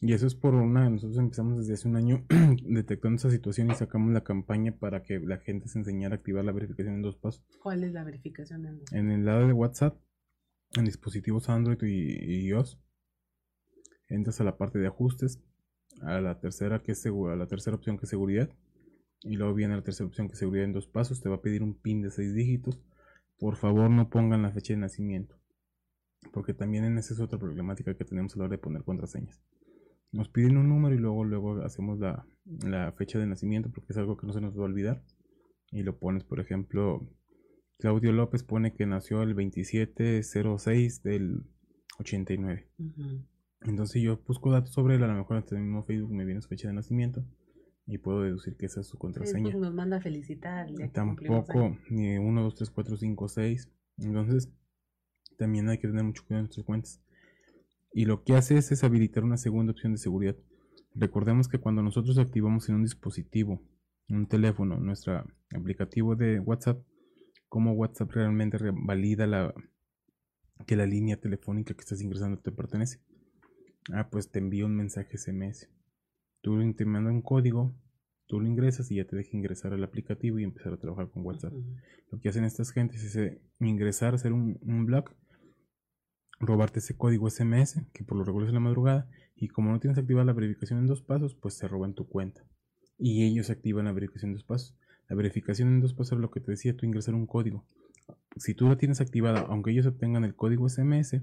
[0.00, 2.24] Y eso es por una, nosotros empezamos desde hace un año
[2.62, 6.44] detectando esa situación y sacamos la campaña para que la gente se enseñara a activar
[6.44, 7.42] la verificación en dos pasos.
[7.60, 8.96] ¿Cuál es la verificación en dos pasos?
[8.96, 9.98] En el lado de WhatsApp,
[10.76, 12.78] en dispositivos Android y iOS,
[14.08, 15.42] entras a la parte de ajustes,
[16.02, 18.50] a la tercera que es a la tercera opción que es seguridad
[19.22, 21.42] y luego viene la tercera opción que es seguridad en dos pasos, te va a
[21.42, 22.80] pedir un pin de seis dígitos.
[23.38, 25.36] Por favor, no pongan la fecha de nacimiento,
[26.32, 29.42] porque también en esa es otra problemática que tenemos a la hora de poner contraseñas.
[30.12, 33.98] Nos piden un número y luego luego hacemos la, la fecha de nacimiento porque es
[33.98, 35.02] algo que no se nos va a olvidar
[35.70, 37.06] y lo pones, por ejemplo,
[37.78, 41.42] Claudio López pone que nació el 2706 del
[41.98, 42.70] 89.
[43.62, 46.40] Entonces yo busco datos sobre él, a lo mejor hasta el mismo Facebook me viene
[46.40, 47.24] su fecha de nacimiento
[47.86, 49.54] y puedo deducir que esa es su contraseña.
[49.54, 50.68] nos manda a felicitar.
[50.92, 53.72] Tampoco, ni 1, 2, 3, 4, 5, 6.
[53.98, 54.52] Entonces,
[55.38, 57.02] también hay que tener mucho cuidado en nuestras cuentas.
[57.92, 60.36] Y lo que hace es, es habilitar una segunda opción de seguridad.
[60.94, 63.62] Recordemos que cuando nosotros activamos en un dispositivo,
[64.08, 66.82] un teléfono, nuestro aplicativo de WhatsApp,
[67.48, 69.54] como WhatsApp realmente valida la,
[70.66, 73.00] que la línea telefónica que estás ingresando te pertenece.
[73.92, 75.68] Ah, pues te envío un mensaje SMS.
[76.40, 77.74] Tú te manda un código,
[78.26, 81.24] tú lo ingresas y ya te deja ingresar al aplicativo y empezar a trabajar con
[81.24, 81.52] WhatsApp.
[82.10, 85.10] Lo que hacen estas gentes es eh, ingresar, hacer un, un blog,
[86.38, 89.98] robarte ese código SMS, que por lo regular es la madrugada, y como no tienes
[89.98, 92.42] activada la verificación en dos pasos, pues se roban tu cuenta.
[92.98, 94.76] Y ellos activan la verificación en dos pasos.
[95.08, 97.64] La verificación en dos pasos es lo que te decía, tú ingresar un código.
[98.36, 101.22] Si tú la tienes activada, aunque ellos obtengan el código SMS,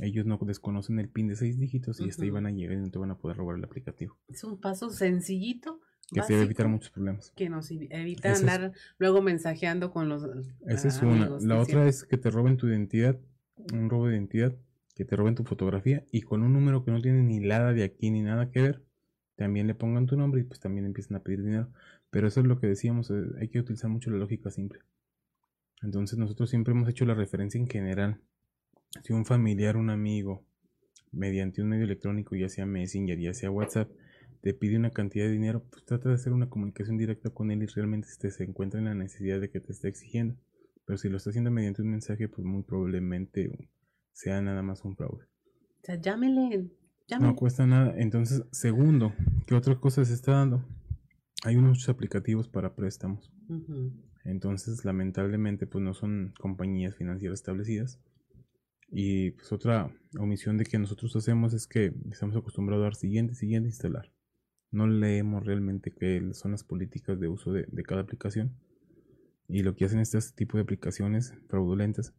[0.00, 2.80] ellos no desconocen el PIN de seis dígitos y hasta ahí van a llegar y
[2.80, 4.18] no te van a poder robar el aplicativo.
[4.28, 5.80] Es un paso sencillito.
[6.12, 7.32] Que te evitar muchos problemas.
[7.34, 10.22] Que nos evita andar luego mensajeando con los.
[10.66, 11.30] Esa es una.
[11.40, 13.18] La otra es que te roben tu identidad,
[13.72, 14.56] un robo de identidad,
[14.94, 17.82] que te roben tu fotografía y con un número que no tiene ni nada de
[17.82, 18.84] aquí ni nada que ver,
[19.34, 21.72] también le pongan tu nombre y pues también empiezan a pedir dinero.
[22.10, 24.80] Pero eso es lo que decíamos, eh, hay que utilizar mucho la lógica simple.
[25.82, 28.20] Entonces nosotros siempre hemos hecho la referencia en general.
[29.02, 30.44] Si un familiar, un amigo,
[31.12, 33.90] mediante un medio electrónico, ya sea Messenger, ya sea WhatsApp,
[34.42, 37.62] te pide una cantidad de dinero, pues trata de hacer una comunicación directa con él
[37.62, 40.36] y realmente este, se encuentra en la necesidad de que te esté exigiendo.
[40.84, 43.68] Pero si lo está haciendo mediante un mensaje, pues muy probablemente
[44.12, 45.24] sea nada más un fraude.
[45.24, 46.70] O sea, llámele,
[47.20, 47.94] No cuesta nada.
[47.96, 49.12] Entonces, segundo,
[49.46, 50.64] ¿qué otra cosa se está dando?
[51.44, 53.32] Hay unos aplicativos para préstamos.
[54.24, 58.00] Entonces, lamentablemente, pues no son compañías financieras establecidas.
[58.88, 63.34] Y pues otra omisión de que nosotros hacemos es que estamos acostumbrados a dar siguiente,
[63.34, 64.12] siguiente, instalar.
[64.70, 68.56] No leemos realmente qué son las políticas de uso de, de cada aplicación.
[69.48, 72.14] Y lo que hacen este tipo de aplicaciones fraudulentas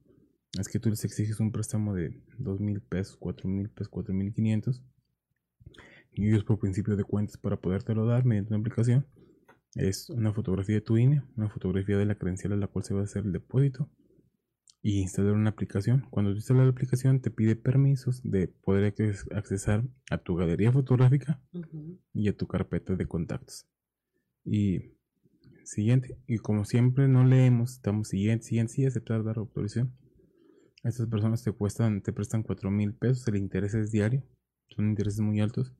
[0.60, 4.13] es que tú les exiges un préstamo de dos mil pesos, cuatro mil pesos, cuatro
[4.13, 4.82] mil quinientos.
[6.13, 9.06] Y ellos por principio de cuentas para podértelo dar mediante una aplicación
[9.75, 12.93] es una fotografía de tu INE, una fotografía de la credencial a la cual se
[12.93, 13.89] va a hacer el depósito
[14.88, 16.08] y instalar una aplicación.
[16.10, 18.93] Cuando tú instalas la aplicación te pide permisos de poder
[19.36, 21.41] accesar a tu galería fotográfica
[22.13, 23.67] y a tu carpeta de contactos.
[24.45, 24.93] Y
[25.65, 29.91] siguiente, y como siempre no leemos, estamos siguiente, siguiente, sí, aceptar dar autorización.
[30.86, 34.23] Estas personas te cuestan, te prestan cuatro mil pesos, el interés es diario,
[34.69, 35.73] son intereses muy altos.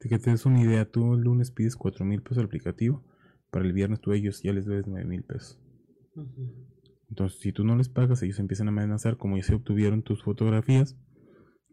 [0.00, 3.04] De que te des una idea, tú el lunes pides cuatro mil pesos al aplicativo,
[3.50, 5.60] para el viernes tú a ellos ya les debes nueve mil pesos.
[7.08, 10.22] Entonces, si tú no les pagas, ellos empiezan a amenazar, como ya se obtuvieron tus
[10.22, 10.96] fotografías,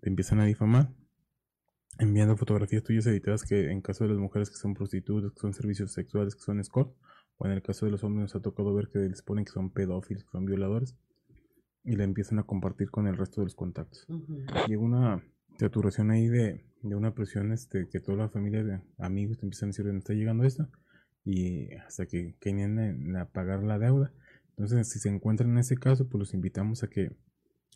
[0.02, 0.94] te empiezan a difamar,
[1.98, 5.54] enviando fotografías tuyas editadas que en caso de las mujeres que son prostitutas, que son
[5.54, 6.96] servicios sexuales, que son escort,
[7.38, 9.52] o en el caso de los hombres nos ha tocado ver que les ponen que
[9.52, 10.96] son pedófilos, que son violadores,
[11.84, 14.08] y la empiezan a compartir con el resto de los contactos.
[14.68, 15.24] Llega una
[15.60, 19.72] saturación ahí de, una presión este, que toda la familia de amigos te empiezan a
[19.72, 20.68] decir, no está llegando esto,
[21.26, 24.14] y hasta que quieren a pagar la deuda.
[24.58, 27.12] Entonces, si se encuentran en ese caso, pues los invitamos a que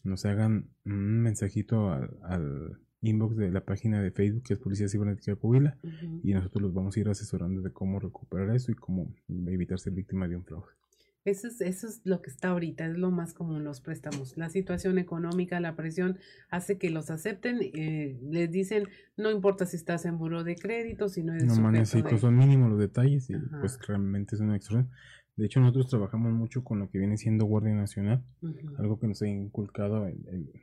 [0.04, 5.32] nos hagan un mensajito al, inbox de la página de Facebook que es Policía Cibernética
[5.32, 5.78] de Coahuila
[6.24, 9.94] y nosotros los vamos a ir asesorando de cómo recuperar eso y cómo evitar ser
[9.94, 10.78] víctima de un fraude.
[11.28, 14.38] Eso es, eso es lo que está ahorita, es lo más común los préstamos.
[14.38, 16.18] La situación económica, la presión
[16.50, 17.60] hace que los acepten.
[17.62, 18.88] Eh, les dicen,
[19.18, 21.44] no importa si estás en buro de crédito, si no es...
[21.44, 24.90] No necesito, son mínimos los detalles y pues realmente es una extorsión.
[25.38, 28.26] De hecho, nosotros trabajamos mucho con lo que viene siendo Guardia Nacional,
[28.80, 30.08] algo que nos ha inculcado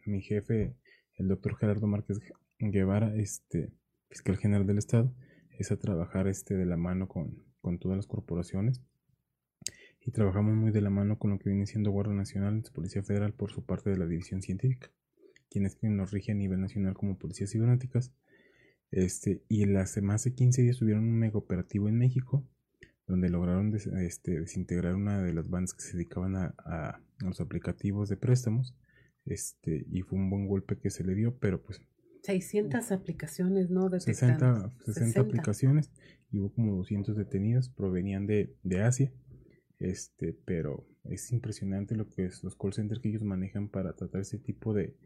[0.05, 0.75] mi jefe,
[1.17, 2.19] el doctor Gerardo Márquez
[2.59, 3.73] Guevara, este
[4.09, 5.15] fiscal general del Estado,
[5.59, 8.83] es a trabajar este de la mano con, con todas las corporaciones
[10.05, 13.33] y trabajamos muy de la mano con lo que viene siendo Guardia Nacional Policía Federal
[13.33, 14.91] por su parte de la División Científica,
[15.51, 18.13] quienes nos rige a nivel nacional como policías cibernéticas.
[18.91, 22.47] Este, y las más de 15 días tuvieron un mega operativo en México,
[23.07, 28.17] donde lograron este, desintegrar una de las bandas que se dedicaban a, los aplicativos de
[28.17, 28.75] préstamos.
[29.25, 31.81] Este, y fue un buen golpe que se le dio, pero pues
[32.25, 33.89] 600 aplicaciones, ¿no?
[33.89, 35.91] 60, 60, aplicaciones
[36.31, 39.13] y hubo como 200 detenidos, provenían de, de Asia
[39.79, 44.23] este, pero es impresionante lo que es los call centers que ellos manejan para tratar
[44.23, 44.97] ese tipo de,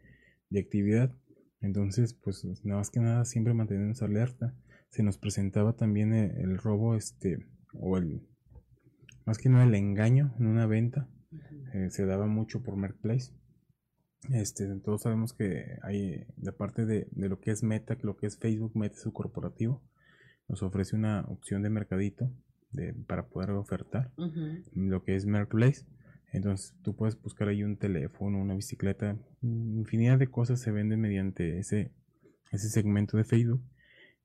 [0.51, 1.15] de actividad.
[1.61, 4.55] Entonces, pues nada más que nada siempre mantenernos alerta.
[4.91, 8.23] Se nos presentaba también el, robo, este, o el,
[9.25, 11.09] más que nada el engaño en una venta.
[11.75, 13.33] Eh, se daba mucho por Marketplace.
[14.31, 18.27] Este, todos sabemos que hay, de parte de, de, lo que es Meta, lo que
[18.27, 19.83] es Facebook, Meta su corporativo,
[20.49, 22.33] nos ofrece una opción de mercadito
[23.07, 24.13] para poder ofertar
[24.75, 25.87] lo que es Marketplace.
[26.33, 31.59] Entonces tú puedes buscar ahí un teléfono, una bicicleta, infinidad de cosas se venden mediante
[31.59, 31.93] ese,
[32.53, 33.63] ese segmento de Facebook.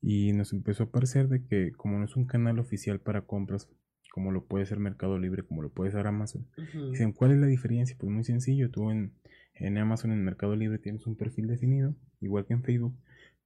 [0.06, 3.70] Y nos empezó a parecer de que como no es un canal oficial para compras,
[4.12, 6.46] como lo puede ser Mercado Libre, como lo puede ser Amazon,
[6.92, 7.96] dicen, ¿cuál es la diferencia?
[7.98, 9.14] Pues muy sencillo, tú en,
[9.56, 12.96] en Amazon, en Mercado Libre tienes un perfil definido, igual que en Facebook,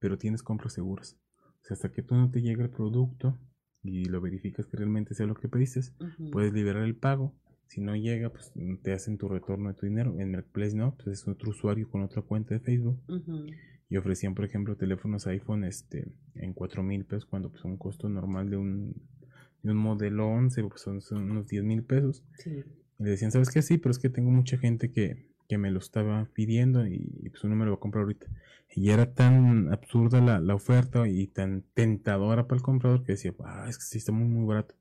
[0.00, 1.16] pero tienes compras seguras.
[1.62, 3.38] O sea, hasta que tú no te llegue el producto,
[3.82, 5.80] y lo verificas que realmente sea lo que pediste,
[6.32, 7.34] puedes liberar el pago.
[7.66, 10.18] Si no llega, pues te hacen tu retorno de tu dinero.
[10.18, 13.00] En Marketplace no, pues es otro usuario con otra cuenta de Facebook.
[13.90, 18.08] Y ofrecían, por ejemplo, teléfonos iPhone este, en 4 mil pesos, cuando pues un costo
[18.08, 18.94] normal de un,
[19.62, 22.22] de un modelo 11, pues son, unos 10 mil pesos.
[22.44, 23.62] Y le decían, ¿sabes qué?
[23.62, 27.42] Sí, pero es que tengo mucha gente que, que me lo estaba pidiendo y, pues
[27.44, 28.26] uno me lo va a comprar ahorita.
[28.74, 33.32] Y era tan absurda la, la, oferta y tan tentadora para el comprador que decía,
[33.44, 34.74] ah, es que sí está muy, muy barato.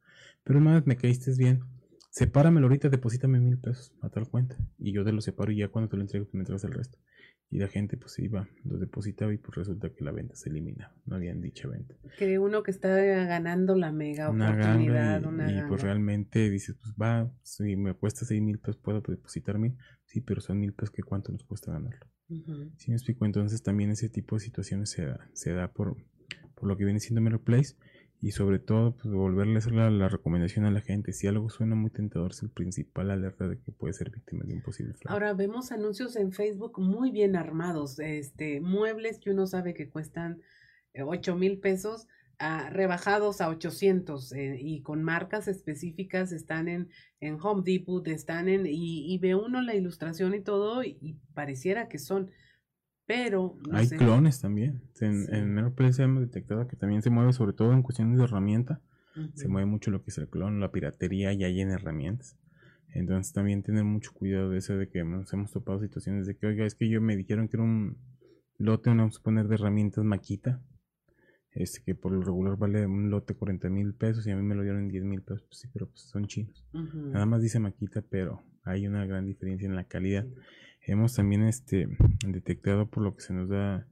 [0.43, 1.61] Pero más me caíste bien.
[2.09, 4.57] Sepáramelo ahorita, deposítame mil pesos a tal cuenta.
[4.77, 6.97] Y yo te lo separo y ya cuando te lo entrego, me entregas el resto.
[7.49, 10.93] Y la gente pues iba, lo depositaba y pues resulta que la venta se elimina,
[11.05, 11.95] no habían dicha venta.
[12.17, 15.67] Que uno que está ganando la mega Una oportunidad, y, una y, ganga.
[15.69, 20.21] pues realmente dices, pues va, si me cuesta seis mil pesos, puedo depositar mil, sí,
[20.21, 22.05] pero son mil pesos que cuánto nos cuesta ganarlo.
[22.29, 22.71] Ujú.
[22.75, 25.95] Sí me explico, entonces también ese tipo de situaciones se da, se da por,
[26.55, 27.75] por lo que viene siendo Mirror Place
[28.19, 31.75] y sobre todo pues volverle a hacer la, recomendación a la gente, si algo suena
[31.75, 35.13] muy tentador es el principal alerta de que puede ser víctima de un posible fraude.
[35.13, 40.41] Ahora vemos anuncios en Facebook muy bien armados, este, muebles que uno sabe que cuestan
[40.93, 42.07] eh, ocho mil pesos,
[42.39, 48.49] ah, rebajados a 800 eh, y con marcas específicas están en, en Home Depot, están
[48.49, 52.31] en, y, ve uno la ilustración y todo y pareciera que son,
[53.07, 53.97] pero no Hay sé.
[53.97, 55.31] clones también, en, Sí.
[55.31, 58.81] en hemos detectado que también se mueve sobre todo en cuestiones de herramienta,
[59.33, 62.37] se mueve mucho lo que es el clon, la piratería ya hay en herramientas.
[62.93, 66.45] Entonces también tener mucho cuidado de eso de que nos hemos topado situaciones de que,
[66.47, 67.97] oiga, es que yo me dijeron que era un
[68.59, 70.61] lote, vamos a poner de herramientas maquita,
[71.51, 74.53] este que por lo regular vale un lote 40 mil pesos y a mí me
[74.53, 76.63] lo dieron en 10 mil pesos, pues sí, pero pues son chinos.
[76.73, 80.25] Nada más dice maquita, pero hay una gran diferencia en la calidad.
[80.87, 81.89] Hemos también este
[82.25, 83.87] detectado por lo que se nos da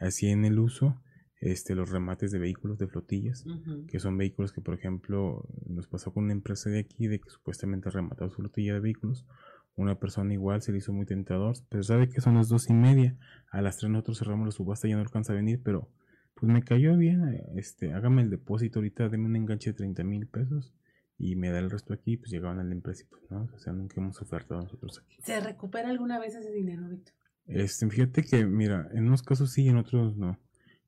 [0.00, 1.00] así en el uso,
[1.40, 3.44] este los remates de vehículos de flotillas
[3.88, 7.28] que son vehículos que por ejemplo nos pasó con una empresa de aquí de que
[7.28, 9.26] supuestamente ha rematado su flotilla de vehículos
[9.74, 12.72] una persona igual se le hizo muy tentador pero sabe que son las dos y
[12.72, 13.16] media
[13.50, 15.90] a las tres nosotros cerramos la subasta ya no alcanza a venir pero
[16.34, 17.22] pues me cayó bien
[17.56, 20.72] este hágame el depósito ahorita deme un enganche de 30 mil pesos
[21.18, 23.58] y me da el resto aquí pues llegaban a la empresa y pues no o
[23.58, 27.14] sea nunca hemos ofertado nosotros aquí ¿Se recupera alguna vez ese dinero, Víctor?
[27.46, 30.38] este, fíjate que, mira, en unos casos sí, en otros no.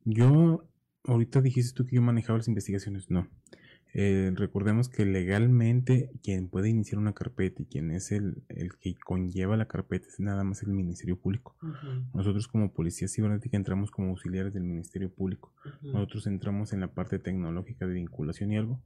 [0.04, 0.68] Yo,
[1.04, 3.28] ahorita dijiste tú que yo manejaba las investigaciones, no.
[3.94, 8.94] Eh, recordemos que legalmente quien puede iniciar una carpeta y quien es el, el que
[8.96, 11.56] conlleva la carpeta es nada más el Ministerio Público.
[12.12, 15.54] Nosotros como Policía Cibernética entramos como auxiliares del Ministerio Público.
[15.80, 18.82] Nosotros entramos en la parte tecnológica de vinculación y algo.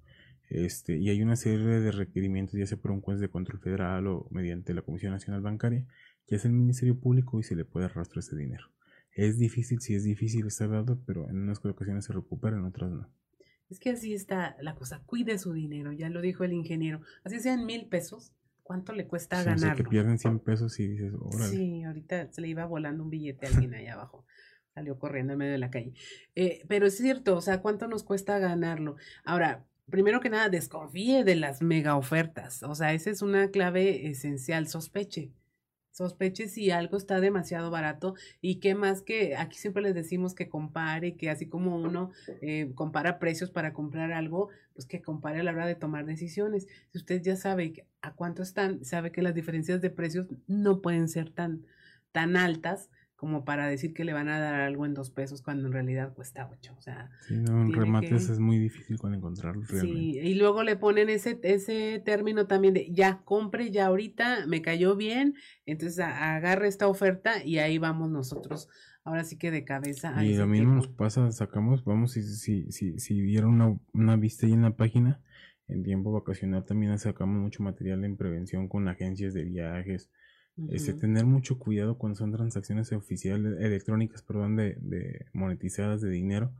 [0.53, 4.07] Este, y hay una serie de requerimientos, ya sea por un juez de control federal
[4.07, 5.87] o mediante la Comisión Nacional Bancaria,
[6.27, 8.67] que es el Ministerio Público y se le puede arrastrar ese dinero.
[9.12, 12.91] Es difícil, sí es difícil estar dado, pero en unas ocasiones se recupera, en otras
[12.91, 13.09] no.
[13.71, 15.03] Es que así está la cosa.
[15.07, 17.01] Cuide su dinero, ya lo dijo el ingeniero.
[17.25, 19.88] Así sean mil pesos, ¿cuánto le cuesta Sí, o sea, que ganarlo?
[19.88, 21.51] pierden 100 pesos y dices, órale.
[21.51, 24.27] Sí, ahorita se le iba volando un billete a alguien allá abajo.
[24.75, 25.95] Salió corriendo en medio de la calle.
[26.35, 28.97] Eh, pero es cierto, o sea, ¿cuánto nos cuesta ganarlo?
[29.25, 32.63] Ahora, primero que nada, desconfíe de las mega ofertas.
[32.65, 34.67] O sea, esa es una clave esencial.
[34.67, 35.31] Sospeche.
[35.93, 40.49] Sospeche si algo está demasiado barato y qué más que aquí siempre les decimos que
[40.49, 45.43] compare, que así como uno eh, compara precios para comprar algo, pues que compare a
[45.43, 46.67] la hora de tomar decisiones.
[46.91, 51.09] Si usted ya sabe a cuánto están, sabe que las diferencias de precios no pueden
[51.09, 51.67] ser tan,
[52.11, 52.89] tan altas
[53.23, 56.13] como para decir que le van a dar algo en dos pesos cuando en realidad
[56.13, 56.75] cuesta ocho.
[56.77, 59.97] O sea, Sí, no, en remates que- es muy difícil con encontrarlos realmente.
[60.01, 64.61] Sí, y luego le ponen ese, ese término también de ya compre ya ahorita, me
[64.61, 68.69] cayó bien, entonces agarre esta oferta y ahí vamos nosotros,
[69.05, 70.17] ahora sí que de cabeza.
[70.19, 74.17] a Y lo mismo nos pasa, sacamos, vamos, si, si, si, si dieron una, una
[74.17, 75.21] vista ahí en la página,
[75.69, 80.11] en tiempo vacacional también sacamos mucho material en prevención con agencias de viajes,
[80.71, 86.53] este, tener mucho cuidado cuando son transacciones oficiales, electrónicas, perdón, de, de monetizadas de dinero,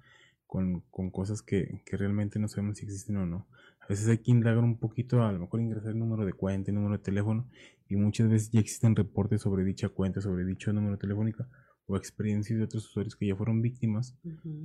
[0.46, 3.46] con, con cosas que, que realmente no sabemos si existen o no.
[3.81, 6.70] A veces hay que indagar un poquito, a lo mejor ingresar el número de cuenta,
[6.70, 7.48] el número de teléfono,
[7.88, 11.46] y muchas veces ya existen reportes sobre dicha cuenta, sobre dicho número telefónico,
[11.87, 14.16] o experiencias de otros usuarios que ya fueron víctimas,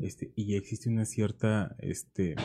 [0.02, 2.36] este, y ya existe una cierta, este,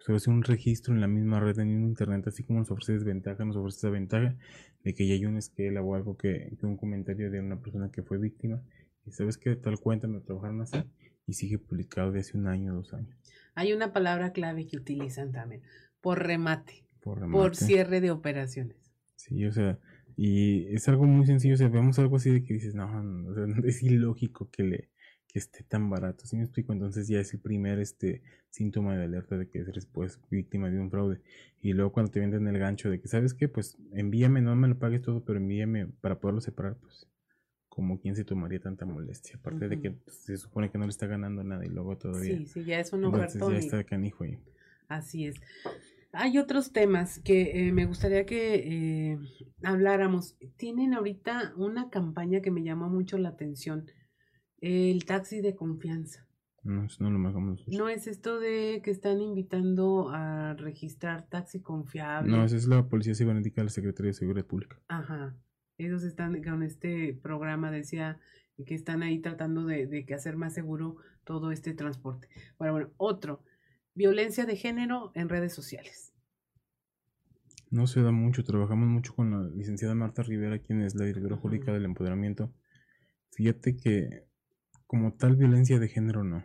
[0.00, 2.70] sobre hacer un registro en la misma red, en el mismo internet, así como nos
[2.70, 4.36] ofrece desventaja, nos ofrece esa ventaja
[4.82, 7.90] de que ya hay un esquela o algo que, que un comentario de una persona
[7.90, 8.62] que fue víctima,
[9.06, 10.78] y sabes que tal cuenta me trabajaron así,
[11.26, 13.14] y sigue publicado de hace un año, dos años,
[13.54, 15.62] Hay una palabra clave que utilizan también,
[16.00, 17.56] por remate, por por remate.
[17.56, 18.76] cierre de operaciones.
[19.16, 19.78] Sí, o sea,
[20.16, 23.30] y es algo muy sencillo, o sea, vemos algo así de que dices, no, no,
[23.30, 24.90] o sea, es ilógico que le
[25.32, 26.72] que esté tan barato, ¿sí me explico?
[26.72, 30.80] Entonces ya es el primer este síntoma de alerta de que eres pues víctima de
[30.80, 31.20] un fraude.
[31.62, 33.48] Y luego cuando te venden el gancho de que, ¿sabes qué?
[33.48, 37.06] Pues envíame, no me lo pagues todo, pero envíame para poderlo separar, pues
[37.68, 40.90] como quien se tomaría tanta molestia, aparte de que pues, se supone que no le
[40.90, 42.36] está ganando nada y luego todavía.
[42.36, 43.52] Sí, sí, ya es un Entonces ofertón.
[43.52, 44.38] ya y- está canijo ahí.
[44.88, 45.36] Así es.
[46.12, 48.54] Hay otros temas que eh, me gustaría que
[49.12, 49.18] eh,
[49.62, 50.36] habláramos.
[50.56, 53.86] Tienen ahorita una campaña que me llamó mucho la atención,
[54.60, 56.26] el taxi de confianza.
[56.62, 57.74] No, eso no lo nosotros.
[57.74, 62.30] No es esto de que están invitando a registrar taxi confiable.
[62.30, 64.78] No, esa es la Policía Cibernética de la Secretaría de Seguridad Pública.
[64.88, 65.34] Ajá.
[65.78, 68.20] Ellos están con este programa, decía
[68.66, 72.28] que están ahí tratando de, de que hacer más seguro todo este transporte.
[72.58, 73.42] Bueno, bueno, otro,
[73.94, 76.12] violencia de género en redes sociales.
[77.70, 81.36] No se da mucho, trabajamos mucho con la licenciada Marta Rivera, quien es la directora
[81.36, 82.52] jurídica del empoderamiento.
[83.30, 84.26] Fíjate que
[84.90, 86.44] como tal violencia de género no.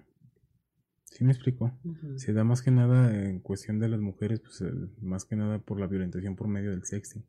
[1.06, 1.76] ¿Sí me explico?
[2.18, 4.64] Se da más que nada en cuestión de las mujeres, pues
[5.02, 7.26] más que nada por la violentación por medio del sexting,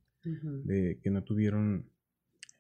[0.65, 1.89] de que no tuvieron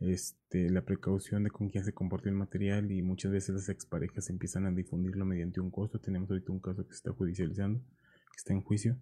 [0.00, 4.30] este, la precaución de con quién se compartió el material y muchas veces las exparejas
[4.30, 6.00] empiezan a difundirlo mediante un costo.
[6.00, 8.96] Tenemos ahorita un caso que se está judicializando, que está en juicio.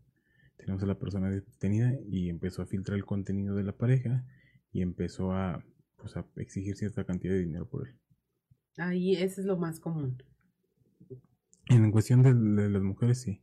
[0.56, 4.26] Tenemos a la persona detenida y empezó a filtrar el contenido de la pareja
[4.72, 5.64] y empezó a,
[5.96, 7.94] pues, a exigir cierta cantidad de dinero por él.
[8.78, 10.22] Ahí ese es lo más común.
[11.68, 13.40] En cuestión de, de las mujeres sí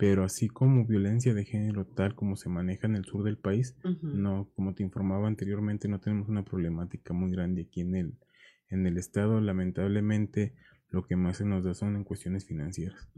[0.00, 3.76] pero así como violencia de género tal como se maneja en el sur del país,
[4.00, 8.14] no, como te informaba anteriormente, no tenemos una problemática muy grande aquí en el,
[8.70, 10.54] en el estado, lamentablemente
[10.88, 13.10] lo que más se nos da son en cuestiones financieras.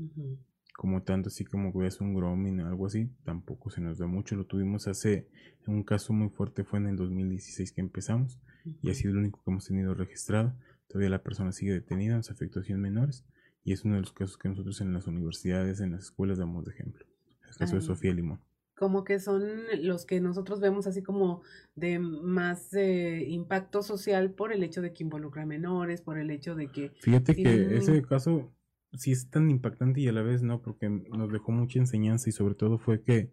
[0.75, 4.09] Como tanto así como que es un grooming o algo así, tampoco se nos da
[4.09, 4.35] mucho.
[4.35, 5.29] Lo tuvimos hace,
[5.69, 8.41] un caso muy fuerte fue en el 2016 que empezamos
[8.83, 10.53] y ha sido el único que hemos tenido registrado.
[10.93, 13.25] Todavía la persona sigue detenida, nos afectó menores
[13.65, 16.67] y es uno de los casos que nosotros en las universidades, en las escuelas damos
[16.67, 17.07] de ejemplo.
[17.49, 18.41] El caso de Sofía Limón.
[18.75, 19.43] Como que son
[19.81, 21.41] los que nosotros vemos así como
[21.77, 26.55] de más eh, impacto social por el hecho de que involucra menores, por el hecho
[26.55, 26.91] de que...
[27.01, 28.53] Fíjate que ese caso
[28.95, 32.33] sí es tan impactante y a la vez no, porque nos dejó mucha enseñanza y
[32.33, 33.33] sobre todo fue que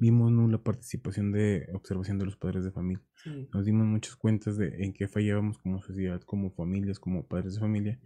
[0.00, 3.04] vimos nula participación de observación de los padres de familia.
[3.52, 7.60] Nos dimos muchas cuentas de en qué fallábamos como sociedad, como familias, como padres de
[7.60, 8.00] familia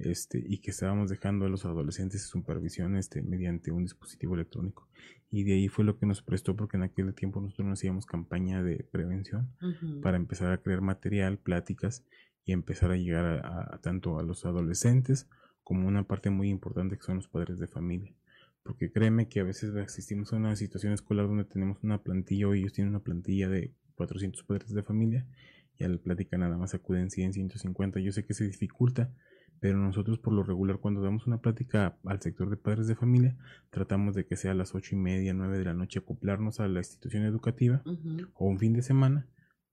[0.00, 4.88] este, y que estábamos dejando a los adolescentes en supervisión este, mediante un dispositivo electrónico.
[5.30, 8.06] Y de ahí fue lo que nos prestó porque en aquel tiempo nosotros no hacíamos
[8.06, 9.54] campaña de prevención
[10.02, 12.04] para empezar a crear material, pláticas
[12.44, 15.28] y empezar a llegar a, tanto a los adolescentes
[15.70, 18.12] como una parte muy importante que son los padres de familia.
[18.64, 22.54] Porque créeme que a veces asistimos a una situación escolar donde tenemos una plantilla o
[22.54, 25.28] ellos tienen una plantilla de 400 padres de familia
[25.78, 28.00] y a la plática nada más acuden 100, 150.
[28.00, 29.12] Yo sé que se dificulta,
[29.60, 33.36] pero nosotros por lo regular cuando damos una plática al sector de padres de familia
[33.70, 36.66] tratamos de que sea a las ocho y media, nueve de la noche acoplarnos a
[36.66, 37.80] la institución educativa
[38.34, 39.28] o un fin de semana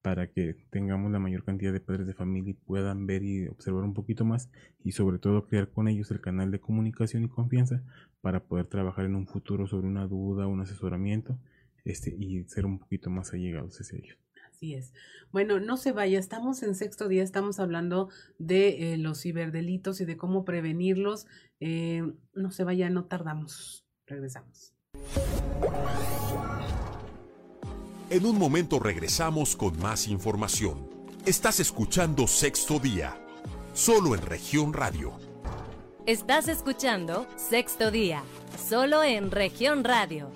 [0.08, 3.84] para que tengamos la mayor cantidad de padres de familia y puedan ver y observar
[3.84, 4.50] un poquito más
[4.82, 7.84] y sobre todo crear con ellos el canal de comunicación y confianza
[8.22, 11.38] para poder trabajar en un futuro sobre una duda, un asesoramiento
[11.84, 14.18] este, y ser un poquito más allegados hacia ellos.
[14.50, 14.94] Así es.
[15.34, 18.08] Bueno, no se vaya, estamos en sexto día, estamos hablando
[18.40, 21.28] de eh, los ciberdelitos y de cómo prevenirlos.
[21.60, 23.86] Eh, no se vaya, no tardamos.
[24.06, 24.74] Regresamos.
[28.10, 30.90] En un momento regresamos con más información.
[31.26, 33.18] Estás escuchando Sexto Día,
[33.74, 35.20] solo en región radio.
[36.06, 38.24] Estás escuchando Sexto Día,
[38.58, 40.32] solo en región radio.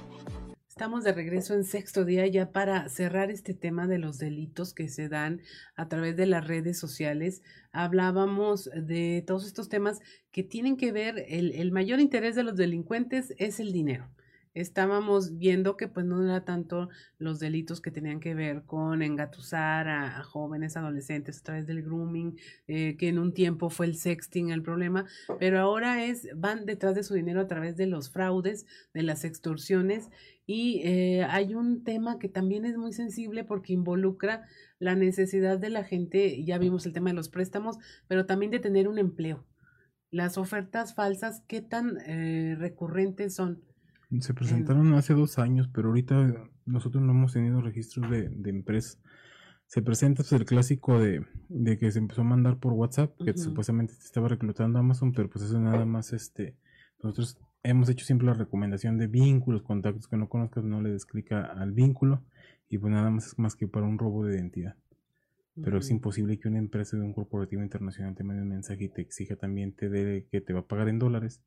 [0.68, 4.90] Estamos de regreso en sexto día ya para cerrar este tema de los delitos que
[4.90, 5.42] se dan
[5.76, 7.42] a través de las redes sociales.
[7.72, 10.02] Hablábamos de todos estos temas
[10.32, 14.10] que tienen que ver, el, el mayor interés de los delincuentes es el dinero
[14.54, 19.88] estábamos viendo que pues no era tanto los delitos que tenían que ver con engatusar
[19.88, 22.38] a, jóvenes adolescentes a través del grooming,
[22.68, 25.06] eh, que en un tiempo fue el sexting el problema,
[25.40, 29.24] pero ahora es, van detrás de su dinero a través de los fraudes, de las
[29.24, 30.10] extorsiones
[30.46, 34.46] y eh, hay un tema que también es muy sensible porque involucra
[34.80, 37.78] la necesidad de la gente, ya vimos el tema de los préstamos,
[38.08, 39.46] pero también de tener un empleo.
[40.10, 43.64] Las ofertas falsas, ¿qué tan eh, recurrentes son?
[44.20, 46.34] Se presentaron hace dos años, pero ahorita
[46.66, 49.00] nosotros no hemos tenido registros de, de empresas.
[49.68, 53.38] Se presenta pues, el clásico de, de, que se empezó a mandar por WhatsApp, que
[53.38, 56.58] supuestamente te estaba reclutando Amazon, pero pues eso nada más, este,
[57.02, 61.06] nosotros hemos hecho siempre la recomendación de vínculos, contactos que no conozcas, no le des
[61.06, 62.24] clic al vínculo
[62.68, 64.76] y pues nada más es más que para un robo de identidad.
[65.62, 68.90] Pero es imposible que una empresa de un corporativo internacional te mande un mensaje y
[68.90, 71.42] te exija también te dé que te va a pagar en dólares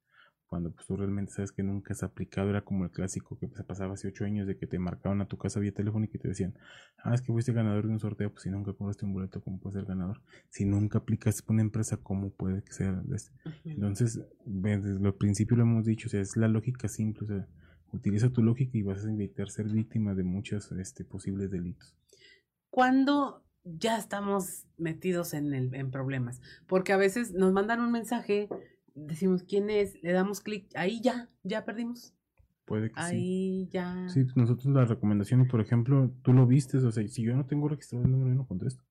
[0.48, 3.64] cuando pues tú realmente sabes que nunca has aplicado, era como el clásico que se
[3.64, 6.18] pasaba hace ocho años de que te marcaban a tu casa vía teléfono y que
[6.18, 6.54] te decían,
[7.02, 9.58] ah, es que fuiste ganador de un sorteo, pues si nunca compraste un boleto, ¿cómo
[9.58, 10.20] puedes ser ganador?
[10.50, 13.02] Si nunca aplicaste una empresa, ¿cómo puede que sea?
[13.12, 13.32] Este?
[13.64, 17.48] Entonces, desde el principio lo hemos dicho, o sea, es la lógica simple, o sea,
[17.92, 21.96] utiliza tu lógica y vas a evitar ser víctima de muchos este, posibles delitos.
[22.70, 28.48] Cuando ya estamos metidos en, el, en problemas, porque a veces nos mandan un mensaje
[28.94, 32.14] decimos quién es, le damos clic, ahí ya, ya perdimos.
[32.64, 34.08] Puede que ahí ya.
[34.08, 37.68] Sí, nosotros la recomendación, por ejemplo, tú lo vistes, o sea, si yo no tengo
[37.68, 38.82] registrado el número, yo no contesto.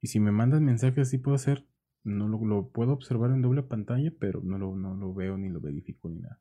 [0.00, 1.66] Y si me mandan mensajes, sí puedo hacer,
[2.04, 5.48] no lo, lo puedo observar en doble pantalla, pero no lo, no lo veo ni
[5.48, 6.40] lo verifico ni nada.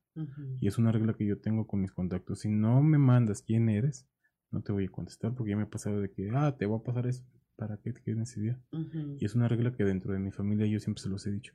[0.59, 2.39] Y es una regla que yo tengo con mis contactos.
[2.39, 4.07] Si no me mandas quién eres,
[4.49, 6.79] no te voy a contestar porque ya me ha pasado de que, ah, te voy
[6.79, 7.23] a pasar eso.
[7.55, 7.93] ¿Para qué?
[7.93, 8.59] ¿Qué necesidad?
[8.71, 9.17] ujú.
[9.19, 11.53] Y es una regla que dentro de mi familia yo siempre se los he dicho.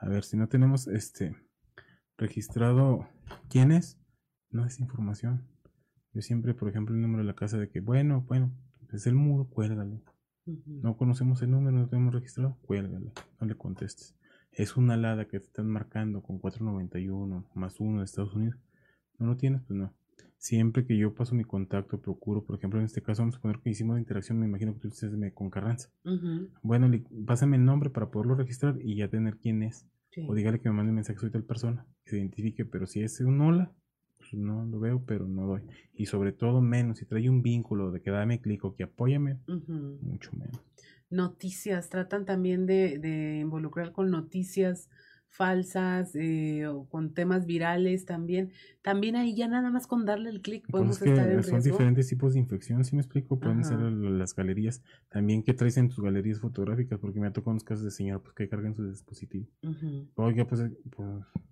[0.00, 1.36] A ver, si no tenemos este
[2.16, 3.08] registrado
[3.48, 3.98] quién es,
[4.50, 5.46] no es información.
[6.12, 8.52] Yo siempre, por ejemplo, el número de la casa de que, bueno, bueno,
[8.92, 10.00] es el muro, cuélgale.
[10.66, 14.14] No conocemos el número, no tenemos registrado, cuélgale, no le contestes.
[14.52, 18.60] Es una alada que te están marcando con 491 más uno de Estados Unidos.
[19.18, 19.62] ¿No lo tienes?
[19.62, 19.92] Pues no.
[20.44, 23.60] Siempre que yo paso mi contacto, procuro, por ejemplo, en este caso vamos a poner
[23.60, 25.88] que hicimos la interacción, me imagino que tú dices me- con Carranza.
[26.62, 29.86] Bueno, le- pásame el nombre para poderlo registrar y ya tener quién es.
[30.10, 30.26] sí.
[30.28, 33.00] O dígale que me mande un mensaje, soy tal persona, que se identifique, pero si
[33.00, 33.72] es un hola,
[34.18, 35.62] pues no lo veo, pero no doy.
[35.94, 39.38] Y sobre todo menos, si trae un vínculo de que dame clic o que apóyame,
[40.02, 40.60] mucho menos.
[41.08, 44.90] Noticias, tratan también de, de involucrar con noticias
[45.34, 48.52] falsas eh, o con temas virales también.
[48.82, 51.42] También ahí ya nada más con darle el clic Pues podemos es que estar en
[51.42, 51.70] son riesgo.
[51.70, 53.90] diferentes tipos de infección, si me explico, pueden ser Ajá.
[53.90, 54.82] las galerías.
[55.08, 58.20] También que traes en tus galerías fotográficas, porque me ha tocado unos casos de señora
[58.22, 59.46] pues, que cargan su dispositivo.
[59.62, 61.08] Ujú, Oiga, pues, eh, pues,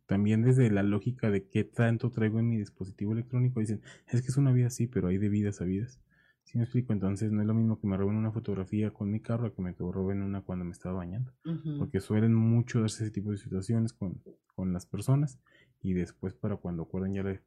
[0.06, 4.28] también desde la lógica de qué tanto traigo en mi dispositivo electrónico, dicen, es que
[4.28, 6.00] es una vida así, pero hay de vidas a vidas.
[6.52, 9.20] Si me explico, entonces no es lo mismo que me roben una fotografía con mi
[9.20, 11.32] carro a que me roben una cuando me estaba bañando.
[11.78, 14.22] Porque suelen mucho darse ese tipo de situaciones con,
[14.54, 15.40] con las personas
[15.80, 17.40] y después para cuando acuerdan ya la,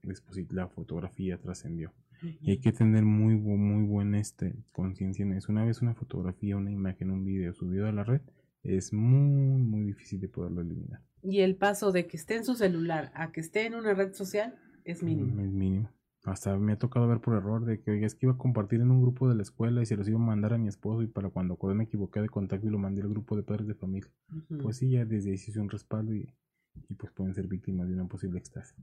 [0.49, 1.93] la fotografía trascendió.
[2.41, 5.51] Y hay que tener muy, muy buena este, conciencia en eso.
[5.51, 8.21] Una vez una fotografía, una imagen, un video subido a la red,
[8.63, 11.01] es muy, muy difícil de poderlo eliminar.
[11.21, 14.13] Y el paso de que esté en su celular a que esté en una red
[14.13, 15.35] social es mínimo.
[15.35, 15.89] Mm, Es mínimo.
[16.25, 18.81] Hasta me ha tocado ver por error de que, oiga, es que iba a compartir
[18.81, 21.03] en un grupo de la escuela y se los iba a mandar a mi esposo
[21.03, 23.67] y para cuando acordé me equivoqué de contacto y lo mandé al grupo de padres
[23.67, 24.11] de familia.
[24.61, 26.33] Pues sí, ya desde ahí se hizo un respaldo y,
[26.89, 28.75] y pues pueden ser víctimas de una posible extase.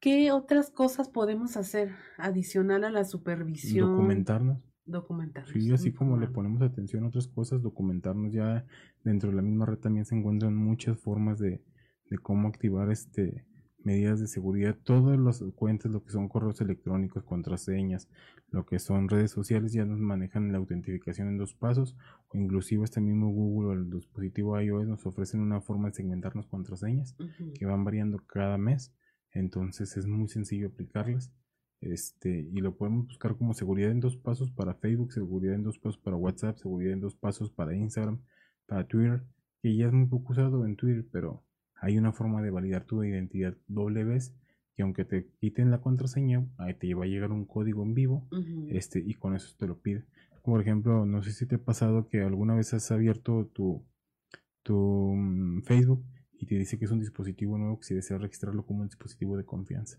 [0.00, 3.90] ¿Qué otras cosas podemos hacer adicional a la supervisión?
[3.90, 4.58] Documentarnos.
[4.86, 5.52] Documentarnos.
[5.52, 8.66] Sí, así como le ponemos atención a otras cosas, documentarnos ya
[9.04, 11.62] dentro de la misma red también se encuentran muchas formas de,
[12.10, 13.46] de cómo activar este
[13.84, 14.76] medidas de seguridad.
[14.82, 18.08] Todas las cuentas, lo que son correos electrónicos, contraseñas,
[18.50, 21.96] lo que son redes sociales, ya nos manejan la autentificación en dos pasos,
[22.28, 26.46] o inclusive este mismo Google o el dispositivo iOS nos ofrecen una forma de segmentarnos
[26.46, 27.16] contraseñas
[27.54, 28.94] que van variando cada mes.
[29.32, 31.32] Entonces es muy sencillo aplicarlas.
[31.80, 35.78] Este, y lo podemos buscar como seguridad en dos pasos para Facebook, seguridad en dos
[35.80, 38.22] pasos para WhatsApp, seguridad en dos pasos para Instagram,
[38.66, 39.24] para Twitter,
[39.60, 41.44] que ya es muy poco usado en Twitter, pero
[41.82, 44.34] hay una forma de validar tu identidad doble vez,
[44.74, 48.28] que aunque te quiten la contraseña, ahí te va a llegar un código en vivo,
[48.68, 50.04] este, y con eso te lo pide.
[50.44, 53.84] Por ejemplo, no sé si te ha pasado que alguna vez has abierto tu,
[54.62, 56.04] tu mm, Facebook
[56.38, 59.36] y te dice que es un dispositivo nuevo que si deseas registrarlo como un dispositivo
[59.36, 59.98] de confianza.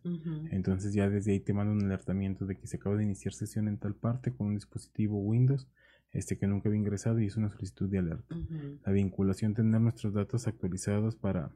[0.52, 3.68] Entonces ya desde ahí te manda un alertamiento de que se acaba de iniciar sesión
[3.68, 5.70] en tal parte con un dispositivo Windows
[6.14, 8.36] este que nunca había ingresado y es una solicitud de alerta.
[8.86, 11.52] La vinculación, tener nuestros datos actualizados para,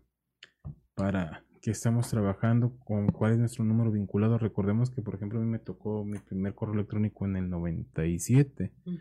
[0.98, 4.38] para que estamos trabajando con cuál es nuestro número vinculado.
[4.40, 8.74] Recordemos que, por ejemplo, a mí me tocó mi primer correo electrónico en el 97
[8.86, 9.00] Ujú.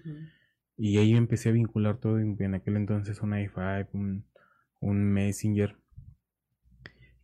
[0.76, 4.24] y ahí empecé a vincular todo en, en aquel entonces un i5, un,
[4.80, 5.76] un Messenger.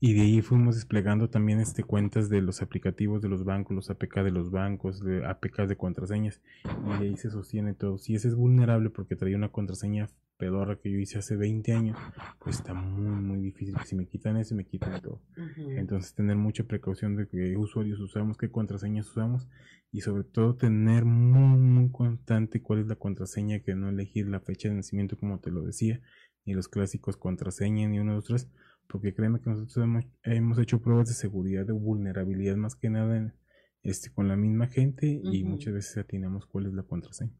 [0.04, 3.88] Y de ahí fuimos desplegando también este cuentas de los aplicativos de los bancos, los
[3.88, 6.42] APK de los bancos, de APKs de contraseñas.
[6.64, 7.98] Y de ahí se sostiene todo.
[7.98, 11.96] Si ese es vulnerable porque traía una contraseña pedorra que yo hice hace 20 años,
[12.40, 13.76] pues está muy, muy difícil.
[13.84, 15.22] Si me quitan eso, me quitan todo.
[15.56, 19.48] Entonces tener mucha precaución de qué usuarios usamos, qué contraseñas usamos
[19.92, 24.40] y sobre todo tener muy, muy constante cuál es la contraseña, que no elegir la
[24.40, 26.00] fecha de nacimiento como te lo decía,
[26.44, 28.50] ni los clásicos contraseña, ni uno de los tres,
[28.88, 33.34] porque créeme que nosotros hemos, hemos hecho pruebas de seguridad, de vulnerabilidad más que nada
[33.82, 37.32] este, con la misma gente y muchas veces atinamos cuál es la contraseña.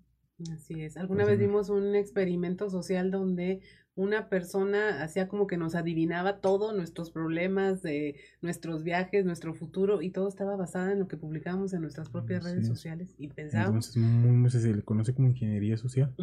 [0.53, 0.97] Así es.
[0.97, 3.61] Alguna Pues, vez vimos un experimento social donde
[3.95, 10.01] una persona hacía como que nos adivinaba todo, nuestros problemas, de nuestros viajes, nuestro futuro,
[10.01, 12.69] y todo estaba basado en lo que publicábamos en nuestras propias redes es.
[12.69, 13.15] sociales.
[13.19, 16.15] Y pensábamos, Entonces muy, muy- se le conoce como ingeniería social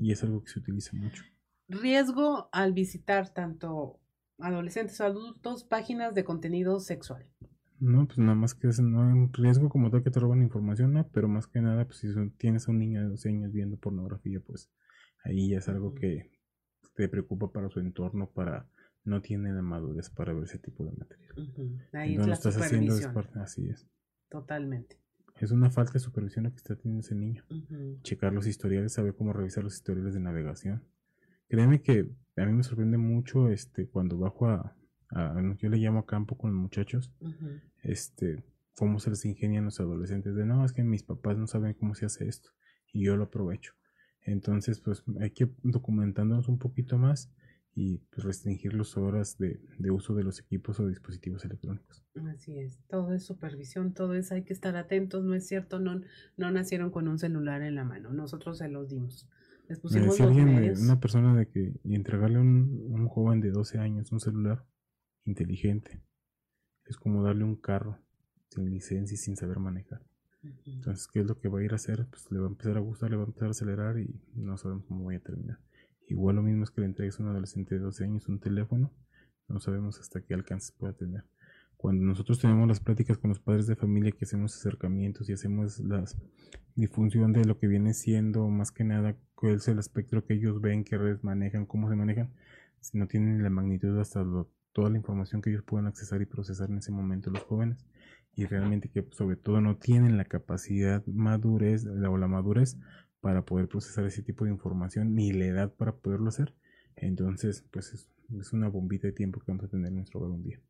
[0.00, 1.22] y es algo que se utiliza mucho.
[1.68, 4.00] riesgo al visitar tanto
[4.38, 7.26] adolescentes o adultos páginas de contenido sexual.
[7.80, 10.42] No, pues nada más que es, no hay un riesgo como tal que te roban
[10.42, 11.08] información, ¿no?
[11.08, 13.76] pero más que nada, pues si son- tienes a un niño de 12 años viendo
[13.76, 14.70] pornografía, pues
[15.24, 16.30] ahí ya es algo que
[16.94, 18.66] te preocupa para su entorno, para
[19.04, 21.32] no tiene la madurez para ver ese tipo de material.
[21.38, 21.78] Ujú.
[21.92, 23.14] Ahí no es lo la estás haciendo es supervisión.
[23.14, 23.86] parte- así es.
[24.28, 24.98] Totalmente.
[25.40, 27.44] Es una falta de supervisión lo que está teniendo ese niño.
[28.02, 30.82] Checar los historiales, saber cómo revisar los historiales de navegación.
[31.48, 32.10] Créeme que
[32.40, 34.74] a mí me sorprende mucho este cuando bajo a,
[35.58, 37.12] yo le llamo a campo con los muchachos,
[37.82, 38.44] este,
[38.76, 41.94] cómo se les ingenian los adolescentes de no, es que mis papás no saben cómo
[41.94, 42.50] se hace esto
[42.92, 43.72] y yo lo aprovecho.
[44.22, 47.32] Entonces, pues hay que documentándonos un poquito más
[47.74, 49.60] y pues, restringir las horas de,
[49.90, 52.04] uso de los equipos o dispositivos electrónicos.
[52.34, 56.00] Así es, todo es supervisión, todo es, hay que estar atentos, no es cierto, no,
[56.36, 59.28] no nacieron con un celular en la mano, nosotros se los dimos.
[59.68, 60.80] Les pusimos los medios.
[60.80, 64.64] una persona de que entregarle a un, un joven de 12 años un celular
[65.24, 66.02] inteligente
[66.86, 67.98] es como darle un carro
[68.48, 70.02] sin licencia y sin saber manejar.
[70.64, 72.06] Entonces, ¿qué es lo que va a ir a hacer?
[72.08, 74.56] Pues le va a empezar a gustar, le va a empezar a acelerar y no
[74.56, 75.58] sabemos cómo vaya a terminar.
[76.06, 78.92] Igual lo mismo es que le entregues a un adolescente de 12 años un teléfono,
[79.48, 81.24] no sabemos hasta qué alcances pueda tener.
[81.78, 85.78] Cuando nosotros tenemos las pláticas con los padres de familia, que hacemos acercamientos y hacemos
[85.78, 86.04] la
[86.74, 90.60] difusión de lo que viene siendo, más que nada, cuál es el espectro que ellos
[90.60, 92.34] ven, qué redes manejan, cómo se manejan,
[92.80, 94.22] si no tienen la magnitud hasta
[94.72, 97.86] toda la información que ellos puedan accesar y procesar en ese momento los jóvenes
[98.34, 102.76] y realmente que sobre todo no tienen la capacidad madurez o la madurez
[103.20, 106.54] para poder procesar ese tipo de información ni la edad para poderlo hacer.
[106.94, 107.92] Entonces, pues
[108.30, 110.60] es, una bombita de tiempo que vamos a tener en nuestro hogar un día.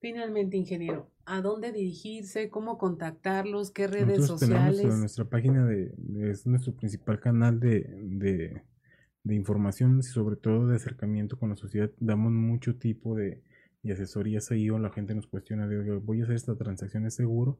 [0.00, 2.50] Finalmente, ingeniero, ¿a dónde dirigirse?
[2.50, 3.70] ¿Cómo contactarlos?
[3.70, 4.78] ¿Qué redes sociales?
[4.78, 5.94] Tenemos nuestra página de,
[6.30, 8.62] es nuestro principal canal de, de,
[9.24, 11.90] de información y sobre todo de acercamiento con la sociedad.
[11.98, 13.42] Damos mucho tipo de,
[13.82, 17.14] de asesorías ahí o la gente nos cuestiona de, voy a hacer esta transacción, ¿es
[17.14, 17.58] seguro?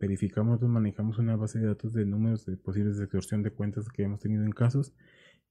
[0.00, 3.88] verificamos, nosotros manejamos una base de datos de números de posibles de extorsión de cuentas
[3.90, 4.94] que hemos tenido en casos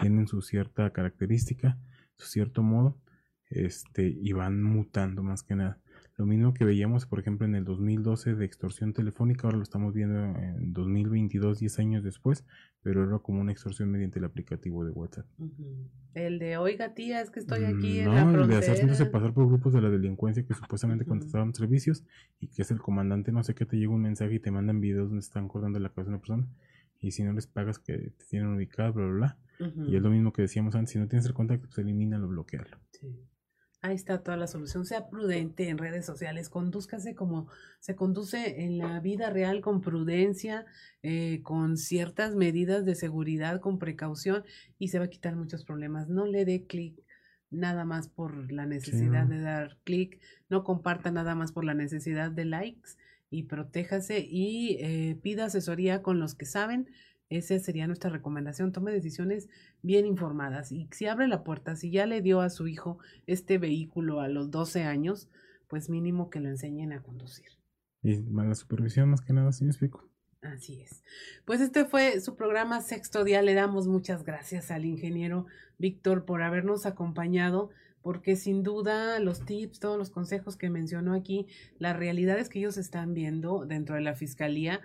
[0.00, 1.78] Tienen su cierta característica,
[2.16, 2.98] su cierto modo,
[3.50, 5.78] este, y van mutando más que nada.
[6.22, 9.92] Lo mismo que veíamos, por ejemplo, en el 2012 de extorsión telefónica, ahora lo estamos
[9.92, 12.44] viendo en 2022, 10 años después,
[12.80, 15.26] pero era como una extorsión mediante el aplicativo de WhatsApp.
[16.14, 18.42] El de, oiga tía, es que estoy aquí en la frontera.
[18.44, 22.04] el de hacerse pasar por grupos de la delincuencia que supuestamente contestaban servicios
[22.38, 24.80] y que es el comandante, no sé qué, te llega un mensaje y te mandan
[24.80, 26.46] videos donde están cortando la cabeza de una persona
[27.00, 29.38] y si no les pagas que te tienen ubicado, bla, bla, bla.
[29.88, 32.78] Y es lo mismo que decíamos antes, si no tienes el contacto, pues elimínalo, bloquealo.
[32.92, 33.08] Sí.
[33.84, 34.86] Ahí está toda la solución.
[34.86, 37.48] Sea prudente en redes sociales, condúzcase como
[37.80, 40.66] se conduce en la vida real, con prudencia,
[41.02, 44.44] eh, con ciertas medidas de seguridad, con precaución
[44.78, 46.08] y se va a quitar muchos problemas.
[46.08, 47.02] No le dé clic
[47.50, 52.30] nada más por la necesidad de dar clic, no comparta nada más por la necesidad
[52.30, 52.90] de likes
[53.30, 56.88] y protéjase y eh, pida asesoría con los que saben
[57.36, 58.72] esa sería nuestra recomendación.
[58.72, 59.48] Tome decisiones
[59.82, 60.72] bien informadas.
[60.72, 64.28] Y si abre la puerta, si ya le dio a su hijo este vehículo a
[64.28, 65.28] los 12 años,
[65.68, 67.46] pues mínimo que lo enseñen a conducir.
[68.02, 70.08] Y mala supervisión, más que nada, si me explico.
[70.42, 71.04] Así es.
[71.44, 73.42] Pues este fue su programa Sexto Día.
[73.42, 75.46] Le damos muchas gracias al ingeniero
[75.78, 77.70] Víctor por habernos acompañado
[78.02, 81.46] porque sin duda los tips, todos los consejos que mencionó aquí,
[81.78, 84.80] las realidades que ellos están viendo dentro de la fiscalía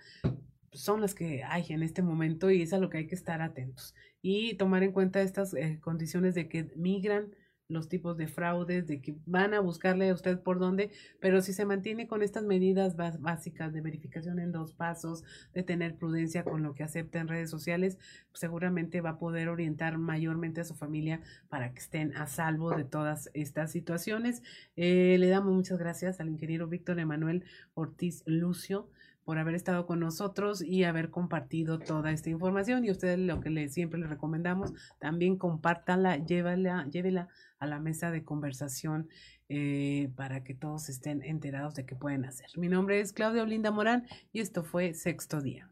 [0.73, 3.41] son las que hay en este momento y es a lo que hay que estar
[3.41, 7.31] atentos y tomar en cuenta estas eh, condiciones de que migran
[7.69, 11.51] los tipos de fraudes, de que van a buscarle a usted por dónde, pero si
[11.51, 16.63] se mantiene con estas medidas básicas de verificación en dos pasos, de tener prudencia con
[16.63, 17.97] lo que acepta en redes sociales,
[18.29, 22.71] pues seguramente va a poder orientar mayormente a su familia para que estén a salvo
[22.71, 24.43] de todas estas situaciones.
[24.77, 27.43] Eh, le damos muchas gracias al ingeniero Víctor Emanuel
[27.73, 28.89] Ortiz Lucio
[29.27, 32.85] por haber estado con nosotros y haber compartido toda esta información.
[32.85, 37.27] Y ustedes lo que siempre le recomendamos, también compártala, llévala, llévela
[37.59, 39.09] a la mesa de conversación
[39.49, 42.47] eh, para que todos estén enterados de qué pueden hacer.
[42.55, 45.69] Mi nombre es Claudia Olinda Morán y esto fue Sexto Día.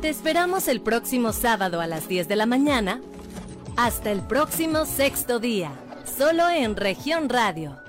[0.00, 3.00] Te esperamos el próximo sábado a las 10 de la mañana.
[3.76, 5.72] Hasta el próximo Sexto Día,
[6.04, 7.81] solo en región radio